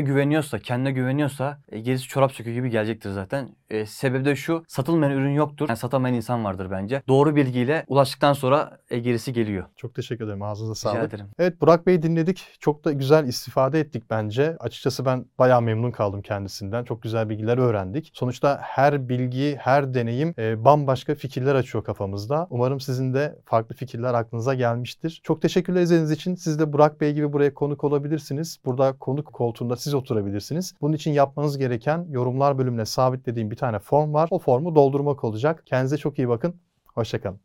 güveniyorsa, 0.00 0.58
kendine 0.58 0.92
güveniyorsa 0.92 1.58
e, 1.68 1.80
gerisi 1.80 2.08
çorap 2.08 2.32
söküğü 2.32 2.52
gibi 2.52 2.70
gelecektir 2.70 3.10
zaten. 3.10 3.48
E, 3.70 3.86
sebebi 3.86 4.24
de 4.24 4.36
şu, 4.36 4.64
satılmayan 4.68 5.12
ürün 5.12 5.34
yoktur. 5.34 5.68
Yani 5.68 5.78
satamayan 5.78 6.14
insan 6.16 6.44
vardır 6.44 6.70
bence. 6.70 7.02
Doğru 7.08 7.36
bilgiyle 7.36 7.84
ulaştıktan 7.88 8.32
sonra 8.32 8.41
e, 8.90 8.98
gerisi 8.98 9.32
geliyor. 9.32 9.64
Çok 9.76 9.94
teşekkür 9.94 10.24
ederim. 10.24 10.42
Ağzınıza 10.42 10.90
Rica 10.90 10.98
sağlık. 10.98 11.14
ederim. 11.14 11.26
Evet 11.38 11.60
Burak 11.60 11.86
Bey'i 11.86 12.02
dinledik. 12.02 12.46
Çok 12.60 12.84
da 12.84 12.92
güzel 12.92 13.26
istifade 13.26 13.80
ettik 13.80 14.04
bence. 14.10 14.56
Açıkçası 14.60 15.04
ben 15.04 15.26
bayağı 15.38 15.62
memnun 15.62 15.90
kaldım 15.90 16.22
kendisinden. 16.22 16.84
Çok 16.84 17.02
güzel 17.02 17.28
bilgiler 17.28 17.58
öğrendik. 17.58 18.10
Sonuçta 18.14 18.58
her 18.62 19.08
bilgi, 19.08 19.56
her 19.60 19.94
deneyim 19.94 20.34
e, 20.38 20.64
bambaşka 20.64 21.14
fikirler 21.14 21.54
açıyor 21.54 21.84
kafamızda. 21.84 22.46
Umarım 22.50 22.80
sizin 22.80 23.14
de 23.14 23.38
farklı 23.44 23.74
fikirler 23.74 24.14
aklınıza 24.14 24.54
gelmiştir. 24.54 25.20
Çok 25.24 25.42
teşekkürler 25.42 25.82
izlediğiniz 25.82 26.10
için. 26.10 26.34
Siz 26.34 26.58
de 26.58 26.72
Burak 26.72 27.00
Bey 27.00 27.12
gibi 27.12 27.32
buraya 27.32 27.54
konuk 27.54 27.84
olabilirsiniz. 27.84 28.58
Burada 28.64 28.92
konuk 28.92 29.32
koltuğunda 29.32 29.76
siz 29.76 29.94
oturabilirsiniz. 29.94 30.74
Bunun 30.80 30.92
için 30.92 31.10
yapmanız 31.10 31.58
gereken 31.58 32.06
yorumlar 32.10 32.58
bölümüne 32.58 32.84
sabitlediğim 32.86 33.50
bir 33.50 33.56
tane 33.56 33.78
form 33.78 34.14
var. 34.14 34.28
O 34.30 34.38
formu 34.38 34.74
doldurmak 34.74 35.24
olacak. 35.24 35.62
Kendinize 35.66 35.96
çok 35.96 36.18
iyi 36.18 36.28
bakın. 36.28 36.54
Hoşçakalın. 36.94 37.42